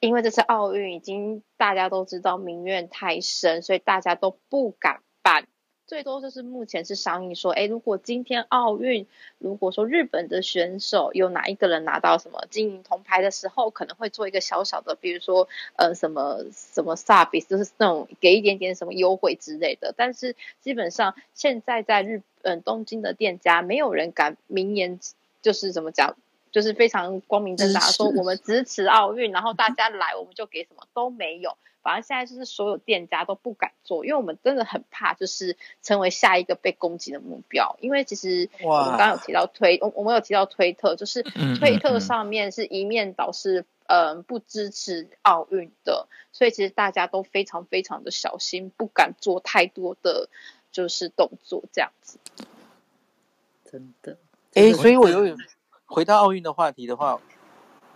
[0.00, 5.46] 因为这次奥运已经大家都知道民怨太深，所以大家都不敢办。
[5.86, 9.06] 最多就是目前是商议说，哎，如果今天奥运，
[9.38, 19.94] 如果说日本的选手有哪一个人拿到什么金银铜牌的时候，可能会做一个小小的，比如说，呃，什么什么 service，就是那种给一点点什么优惠之类的。
[19.96, 24.98] 但是基本上现在在日本东京的店家，没有人敢明言，
[25.40, 26.16] 就是怎么讲，
[26.50, 31.56] 就是非常光明正大说我们支持奥运，然后大家来我们就给什么都没有。
[31.82, 37.76] 反正现在就是所有店家都不敢做，因为我们真的很怕，就是成为下一个被攻击的目标。
[37.80, 50.28] 因为其实我们刚刚有提到推，我我们有提到推特，就是推特上面是一面倒是嗯不支持奥运的，所以其实大家都非常非常的小心，不敢做太多的
[50.72, 52.18] 就是动作这样子。
[53.70, 54.18] 真的，
[54.54, 55.36] 哎，所以我又有
[55.86, 57.18] 回到奥运的话题的话，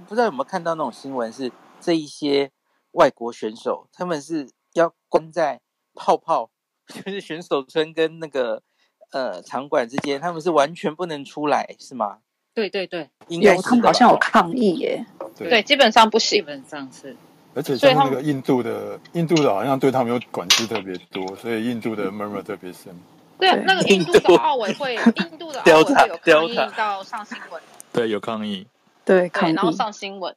[0.07, 2.51] 不知道有没有看到那种新闻，是这一些。
[2.93, 5.61] 外国选手他们是要关在
[5.95, 6.51] 泡泡，
[6.93, 8.65] 就是选手村跟那个
[9.13, 12.19] 呃场馆之间，他们是完全不能出来，是吗？
[12.53, 15.07] 对对对，应该是他们好像有抗议耶。
[15.37, 17.17] 对，对，基本上不行，基本上是。
[17.55, 22.93] 而且像那个印度的，印度的好像对他们有管制特别多，所以印度的 murmur 特别深。
[23.39, 24.97] 对啊，那个印度的奥委会，
[25.31, 27.63] 印度的奥委会有抗议到上新闻。
[27.93, 28.67] 对，有抗议。
[29.05, 30.35] 对，抗议，然后上新闻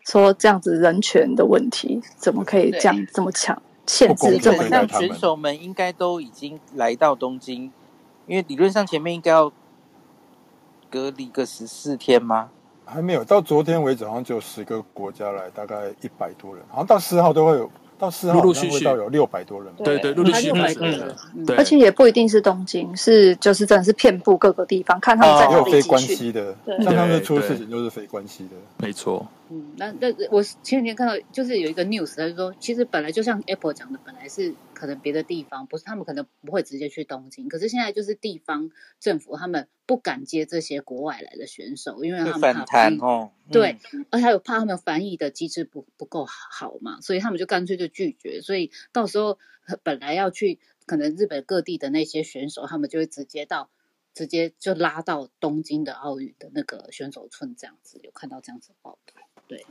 [0.00, 4.66] 说这样子人权的问题怎么可以这样这么强限制这么？
[4.70, 7.72] 那选手们应该都已经来到东京，
[8.26, 9.52] 因为理论上前面应该要
[10.90, 12.50] 隔离个十四天吗？
[12.84, 17.70] 还没有，到昨天为止好像只有十个国家来，大概一百多人，好像到四号都会有。
[18.00, 18.84] 到四号陆陆续续。
[18.84, 20.52] 到有六百多人，对对，陆陆续续，
[21.46, 25.70] 对，而且也不一定是东京，是就是真的是遍布各个地方，看他们在哪里。
[25.70, 29.26] 非关系的，像他们出事情就是非关系的，没错。
[29.50, 43.76] 嗯，那那我前几天看到就是有一个 news，他就说，其实本来就像 Apple 讲的，本来是可能别的地方不是他们可能不会直接去东京，可是现在就是地方政府他们不敢接这些国外来的选手，因为他们怕反弹哦，对，
[44.08, 49.38] 而且还有怕他们翻译的机制不不够好嘛，所以他们就干脆就拒绝，所以到时候
[49.82, 53.68] 本来要去可能日本各地的那些选手，他们就会直接到
[54.14, 59.20] 直接就拉到东京的奥运的那个选手村这样子，有看到这样子报道。
[59.46, 59.66] 对，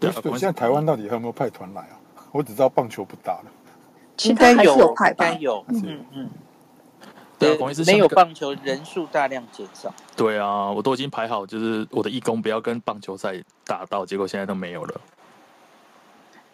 [0.00, 2.00] 对，现在台湾到底还有没有派团来啊？
[2.32, 3.46] 我只知道棒球不打了，
[4.16, 5.28] 其他还是有派吧？
[5.28, 6.30] 应该有，嗯嗯。
[7.38, 9.90] 对，没有棒球人数大量减少。
[10.14, 13.34] 对啊，我都已经排好，就是我的义工不要跟棒球赛
[13.64, 15.00] 打到，结果现在都没有了。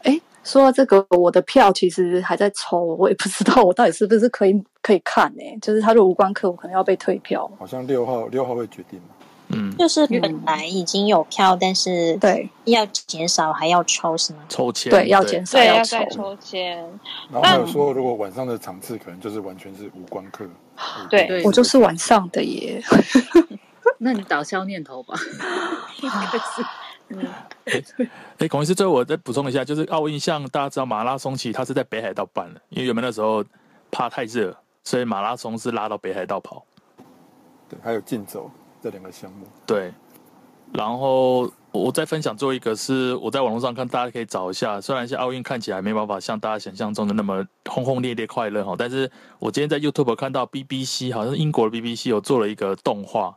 [0.05, 5.43] 哎，说到这个，我的票其实还在抽，我也不知道我到底是不是可以可以看呢？
[5.61, 7.51] 就是他的无关客，我可能要被退票。
[7.59, 9.01] 好像六号六号会决定。
[9.49, 14.41] 嗯，就是本来已经有票，嗯、但是对要减少还要抽是吗？
[14.49, 16.77] 抽签对，要减少要抽，要抽签。
[17.31, 20.45] 然后还有说，如果晚上的场次可能就是完全是无关客。
[21.09, 22.83] 对，对我就是晚上的耶。
[23.99, 25.15] 那你打消念头吧。
[26.03, 26.67] 应该是。
[27.09, 27.29] 嗯。
[28.39, 33.45] 哎，孔医师，最后我再补充一下，就是奥运像大家知道马拉松，其实它是在北海道办的，因为原本那时候
[33.91, 34.55] 怕太热，
[34.85, 36.65] 所以马拉松是拉到北海道跑。
[37.69, 38.51] 对，还有竞走。
[38.87, 39.93] 这两个项目对，
[40.73, 44.81] 然后我再分享最后一个是我在网络上看，大家可以找一下。
[44.81, 49.11] 虽然像奥运看起来没办法像大家想象中的那么轰轰烈烈快乐哈，但是
[49.41, 53.37] 我今天在 YouTube 看到 BBC 好像英国的 BBC 有做了一个动画，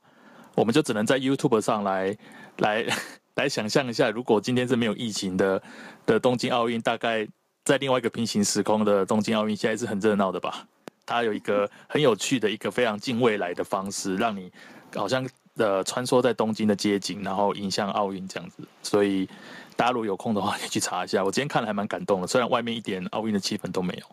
[0.54, 2.16] 我们就只能在 YouTube 上来
[2.58, 2.86] 来
[3.34, 5.60] 来想象一下，如果今天是没有疫情的
[6.06, 7.28] 的东京奥运，大概
[7.66, 10.68] 在另外一个平行时空的东京奥运，现在是很热闹的吧？
[11.08, 14.52] 它有一个很有趣的一个非常近未来的方式，让你。
[14.96, 19.28] 好像呃穿梭在东京的街景，然后迎向奥运这样子，所以
[19.76, 21.24] 大家如果有空的话，可以去查一下。
[21.24, 24.06] 我今天看了还蛮感动的，虽然外面一点奥运的气氛都没有。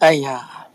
[0.00, 0.66] 哎呀，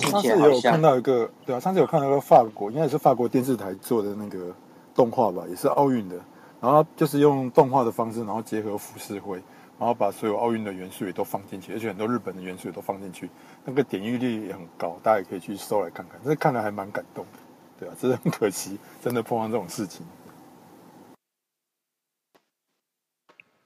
[0.00, 4.54] 上次有看到一个，对啊，上次有看到一个法国，应该也是法国电视台做的那个
[4.94, 6.16] 动画吧，也是奥运的，
[6.60, 9.42] 然后就是用动画的方式，然后结合浮世绘。
[9.80, 13.30] 然后把所有奥运的元素也都放进去，而且很多日本的元素也都放进去，
[13.64, 16.20] 那个点击率也很高，大家也可以去搜来看看。
[16.22, 17.38] 这看了还蛮感动的，
[17.78, 20.04] 对啊，真的很可惜， 真的碰到这种事情。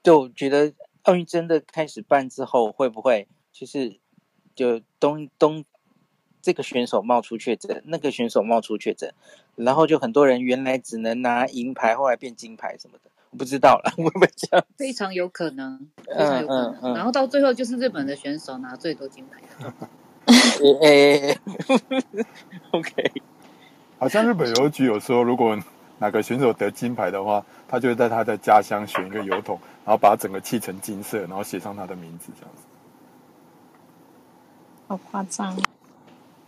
[0.01, 3.99] 就我觉得奥运真的开始办之后，会不会就是
[4.55, 5.65] 就东东
[6.41, 9.13] 这个选手冒出确诊，那个选手冒出确诊，
[9.57, 13.11] 然后就很多人原来只能拿银牌，后来变金牌什么的。
[13.35, 14.65] 不知道了， 会不会这样？
[14.77, 16.71] 非常有可能，非常有可能。
[16.71, 19.41] 嗯嗯嗯、然后到最后就是日本的选手拿最多金牌。
[20.81, 21.37] 哎
[22.71, 23.11] ，OK。
[23.99, 25.57] 好像日本邮局有说，如果
[25.99, 32.63] 哪个选手得金牌的话，他就会在他的家乡选一个油桶，然后把它整个砌成金色，然后写上他的名字，这样子。
[34.87, 35.55] 好夸张。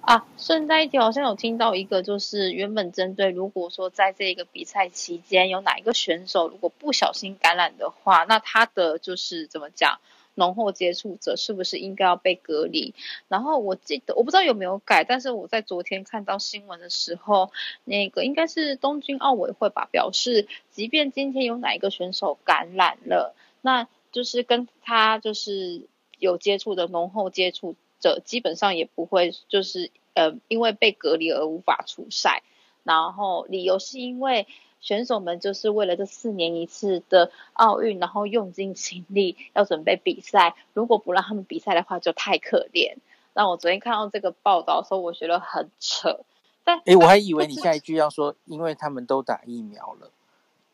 [0.08, 10.00] 啊，顺带一提，好像有听到一个，就是原本针对如果说在这个比赛期间有哪一个选手如果不小心感染的话，那他的就是怎么讲，
[10.34, 12.94] 浓厚接触者是不是应该要被隔离？
[13.28, 17.52] 然后我记得我不知道有没有改，但是我在昨天看到新闻的时候，
[17.84, 25.86] 那个应该是东京奥委会吧，表示即便今天有哪一个选手感染了，那就是跟他就是
[26.18, 27.76] 有接触的浓厚接触。
[28.00, 32.44] 者基本上也不会，就是呃，因为被隔离而无法出赛。
[32.84, 34.48] 然后理由是因为
[34.80, 40.56] 选手们就是为了这四年一次的奥运，然后用尽心力要准备比赛。
[40.74, 42.96] 如果不让他们比赛的话，就太可怜。
[43.34, 46.22] 那我昨天看到这个报道的时候，我觉得很扯。
[46.64, 50.12] 但诶，我还以为你下一句要说，因为他们都打疫苗了，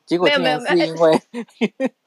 [0.05, 1.21] 结果竟然是因为。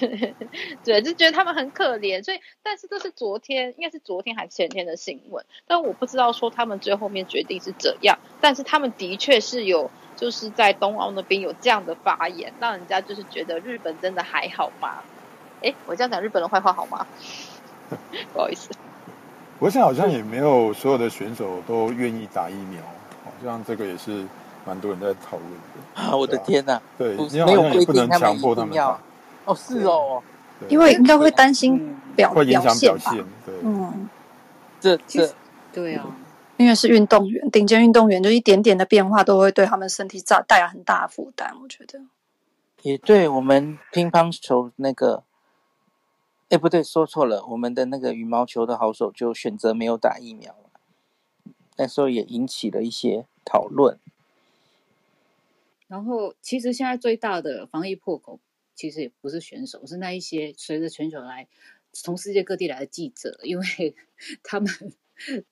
[0.84, 15.02] 对，就觉得他们很可怜，所以，但是这是昨天，应该是昨天还是前天的新闻，但我不知道说他们最后面决定是怎样，但是他们的确是有，就是在东奥那边有这样的发言，让人家就是觉得日本真的还好吗？
[15.62, 17.06] 哎，我这样讲日本的坏话好吗？
[18.32, 18.70] 不好意思，
[19.58, 22.82] 我想好像也没有所有的选手都愿意打疫苗，
[23.24, 24.24] 好像这个也是
[24.64, 26.02] 蛮多人在讨论的。
[26.02, 26.80] 啊，我的天哪！
[26.98, 27.14] 对，
[27.44, 29.00] 没有规定他们一定要。
[29.44, 30.22] 哦，是哦。
[30.68, 33.24] 因为应该会担心表会影响表现。
[33.44, 34.08] 对，嗯，
[34.80, 35.34] 这这
[35.72, 36.16] 对啊，
[36.56, 41.54] 因为是运动员，顶尖运动员，就一点点的变化都会对他们身体造带来很大的负担。
[41.60, 42.00] 我觉得
[42.82, 45.24] 也对，我们乒乓球那个，
[46.48, 53.98] 哎，不对，说错了，我们的那个羽毛球的好手就选择没有打疫苗了，那时候也引起了一些讨论。
[55.88, 58.38] 然后，其实现在最大的防疫破口。
[58.74, 61.48] 其实也不是选手，是那一些随着全球来
[61.92, 63.96] 从世界各地来的记者，因为
[64.42, 64.72] 他们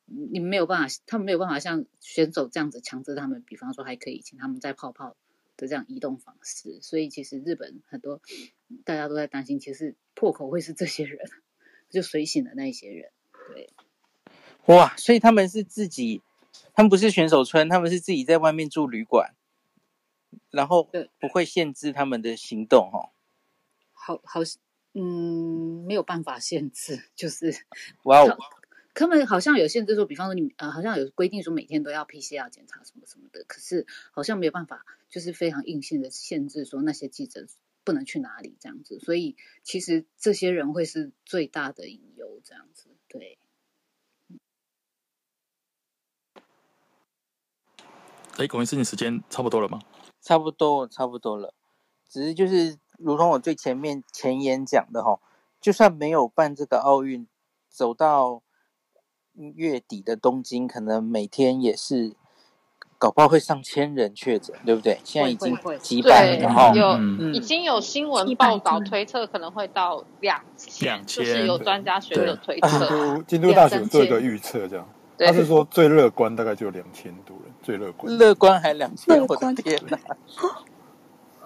[0.05, 5.17] 你们没有办法，他们没有办法像选手这样子强制他们，比方说还可以请他们在泡泡
[5.57, 8.21] 的这样移动方式，所以其实日本很多
[8.85, 11.19] 大家都在担心，其实破口会是这些人，
[11.91, 13.13] 就随行的那一些人，
[13.55, 13.71] 对，
[14.67, 16.23] 哇，所以他们是自己，
[16.75, 19.35] 他们不是选手村，他们是自己在外面住旅馆。
[20.51, 20.89] 然后
[21.19, 23.12] 不会限制他们的行动，哦，
[24.05, 24.41] 好好，
[24.95, 27.55] 嗯，没有办法限制，就是
[28.03, 28.37] 哇哦，
[28.95, 37.47] 他们好像有限制说，比方说你呃，好像有规定说每天都要 PCR 检查什么什么的，可是好像没有办法，就是非常硬性的限制说那些记者
[37.85, 43.39] 不能去哪里这样子，所以其实这些人会是最大的隐忧这样子，对。
[48.37, 49.79] 哎，龚医师，你时间差不多了吗？
[50.21, 51.55] 差不多，差不多了。
[52.09, 55.19] 只是就是，如同我最前面前言讲的哈，
[55.61, 57.27] 就算没有办这个奥运，
[57.69, 58.43] 走到
[59.35, 62.15] 月底的东京，可能每天也是
[62.99, 65.01] 搞不好会上千人确诊，对不对？
[65.05, 72.69] 现在已经几百了哈，有、嗯、已经有新闻报道推测可能会到两千，两千，就是有专家学者推测。
[72.69, 74.89] 京都京都大学做一个预测，这样。
[75.19, 78.17] 他是说最乐观大概就两千多人，最乐观。
[78.19, 79.99] 乐观还两千，我的天哪！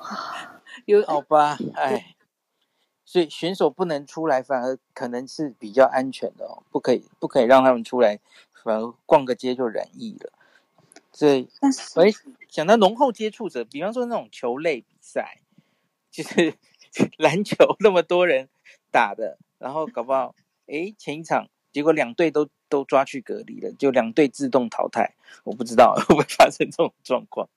[0.87, 2.17] 有好吧，哎，
[3.05, 8.19] 所以选手不能出来，反而可能是比较安全的哦，不可以，不可以让他们出来，
[8.65, 10.33] 反而逛个街就染疫了。
[11.13, 11.49] 所以，
[11.97, 12.11] 哎，
[12.49, 15.41] 讲到浓厚接触者，比方说那种球类比赛，
[16.11, 16.55] 就是
[17.19, 18.49] 篮球那么多人
[18.91, 20.35] 打的，然后搞不好，
[20.67, 22.49] 哎，前一场结果两队都。
[22.69, 25.15] 都抓去隔离了，就两队自动淘汰。
[25.45, 27.49] 我不知道 会不会发生这种状况。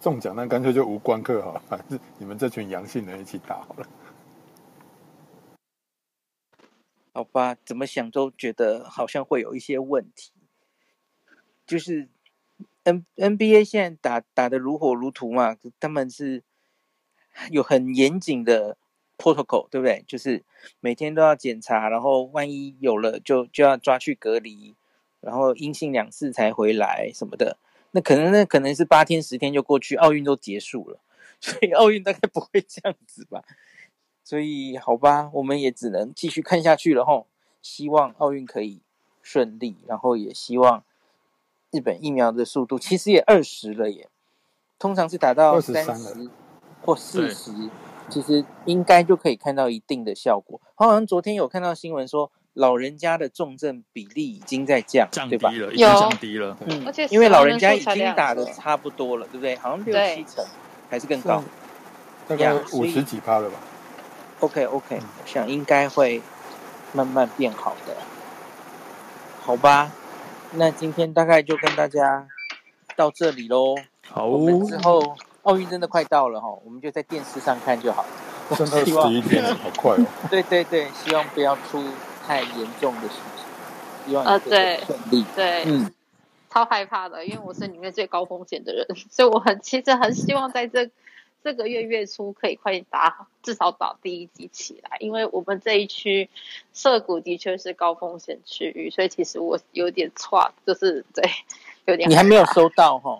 [0.00, 3.86] 中奖那干脆就无关课好了，反正你们这群阳性人一起打好了。
[7.12, 10.32] 好吧，怎么想都觉得好像会有一些问题。
[11.66, 12.08] 就是
[12.84, 16.42] N NBA 现在打打得如火如荼嘛，他们是
[17.50, 18.76] 有很严谨的。
[19.20, 20.04] protocol 对不对？
[20.06, 20.44] 就是
[20.78, 24.76] 每天都要检查，然后万一有了就就要抓去隔离，
[25.20, 27.58] 然后阴性两次才回来什么的。
[27.92, 30.98] 那可能那可能是八天十天就过去，奥运都结束了，
[31.40, 33.42] 所以奥运大概不会这样子吧。
[34.22, 37.26] 所以好吧，我们也只能继续看下去了吼。
[37.62, 38.80] 希望奥运可以
[39.22, 40.84] 顺利，然后也希望
[41.70, 44.08] 日本疫苗的速度其实也二十了耶，
[44.78, 46.30] 通常是达到三十
[46.82, 47.70] 或四十。
[48.10, 50.58] 其实应该就可以看到一定的效果。
[50.74, 55.72] 好像昨天有看到新闻说，老人家的重症比例已经在降，降低了，对吧？
[55.72, 56.56] 已经降低了。
[56.66, 59.54] 嗯，而且因为老人家已经打的差不多了，对不对？
[59.56, 60.44] 好像六七成
[60.90, 61.42] 还是更高，
[62.26, 63.56] 大概五十几趴了吧
[64.40, 66.20] ？OK OK，我想应该会
[66.92, 67.94] 慢慢变好的。
[69.40, 69.92] 好吧，
[70.52, 72.26] 那今天大概就跟大家
[72.96, 73.76] 到这里喽。
[74.10, 75.16] 好，我们之后。
[75.42, 78.08] 奥运真的快到了哈，我们就在电视上看就好了。
[78.54, 80.04] 真的十一天，好快哦！
[80.28, 81.82] 对对对，希望不要出
[82.28, 83.44] 太严重的事情。
[84.06, 85.24] 希望呃，对，顺利。
[85.34, 85.90] 对，嗯，
[86.50, 90.90] 超害怕的，因为我是里面最高风险的人，所以我很其实很希望在这
[91.42, 96.28] 这个月月初可以快点打，至少打第一集起来，因为我们这一区
[96.74, 101.30] 涉谷的确是高风险区域，所以其实我有点错，就是对，
[101.86, 102.10] 有点。
[102.10, 103.18] 你还没有收到哈？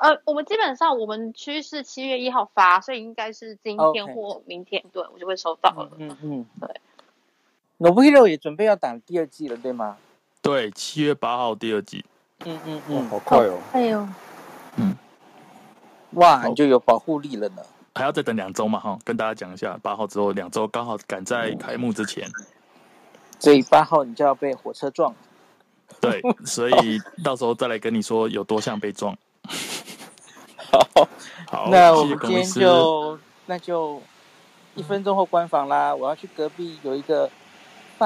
[0.00, 5.90] 呃，我们基本上我们区是七月一号发，所以应该是今天或明天.对我就会收到了。
[5.98, 6.80] 嗯嗯，对。
[7.78, 9.96] Nobuhiro 也准备要打第二季了，对吗？
[10.40, 12.04] 对，七月八号第二季。
[12.44, 13.58] 嗯嗯嗯，好快哦。
[13.72, 14.06] 哎呦，
[14.76, 14.94] 嗯，
[16.12, 17.62] 哇，你就有保护力了呢。
[17.94, 18.78] 还要再等两周嘛？
[18.78, 22.28] 哈，跟大家讲一下，八号之后两周刚好赶在开幕之前，
[23.38, 25.14] 所以八号你就要被火车撞。
[26.00, 29.16] 对，所以到时候再来跟你说有多像被撞。
[30.56, 31.08] 好，
[31.46, 34.02] 好，那我们今天就那就
[34.74, 35.94] 一分钟后关房啦。
[35.94, 37.30] 我要去隔壁有一个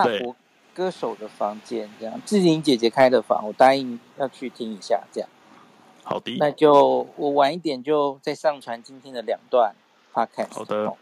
[0.02, 0.36] 法国
[0.74, 5.28] 歌手的房间，这样志玲姐姐开的房，我答应要去听一下，这样。
[6.04, 9.74] 好的，那就我晚一点就再上传今天的两段
[10.14, 10.54] podcast。
[10.54, 10.94] 好的，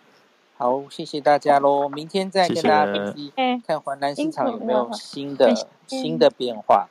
[0.57, 3.33] 好，谢谢大家喽，明天再跟大家分析，
[3.67, 5.55] 看华南市场有没有新的
[5.87, 6.89] 新的变化。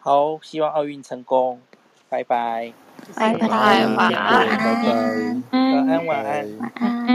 [0.00, 1.60] 好，希望奥运成功，
[2.08, 2.74] 拜拜，
[3.14, 7.11] 拜拜，晚安，晚安，晚安，晚安。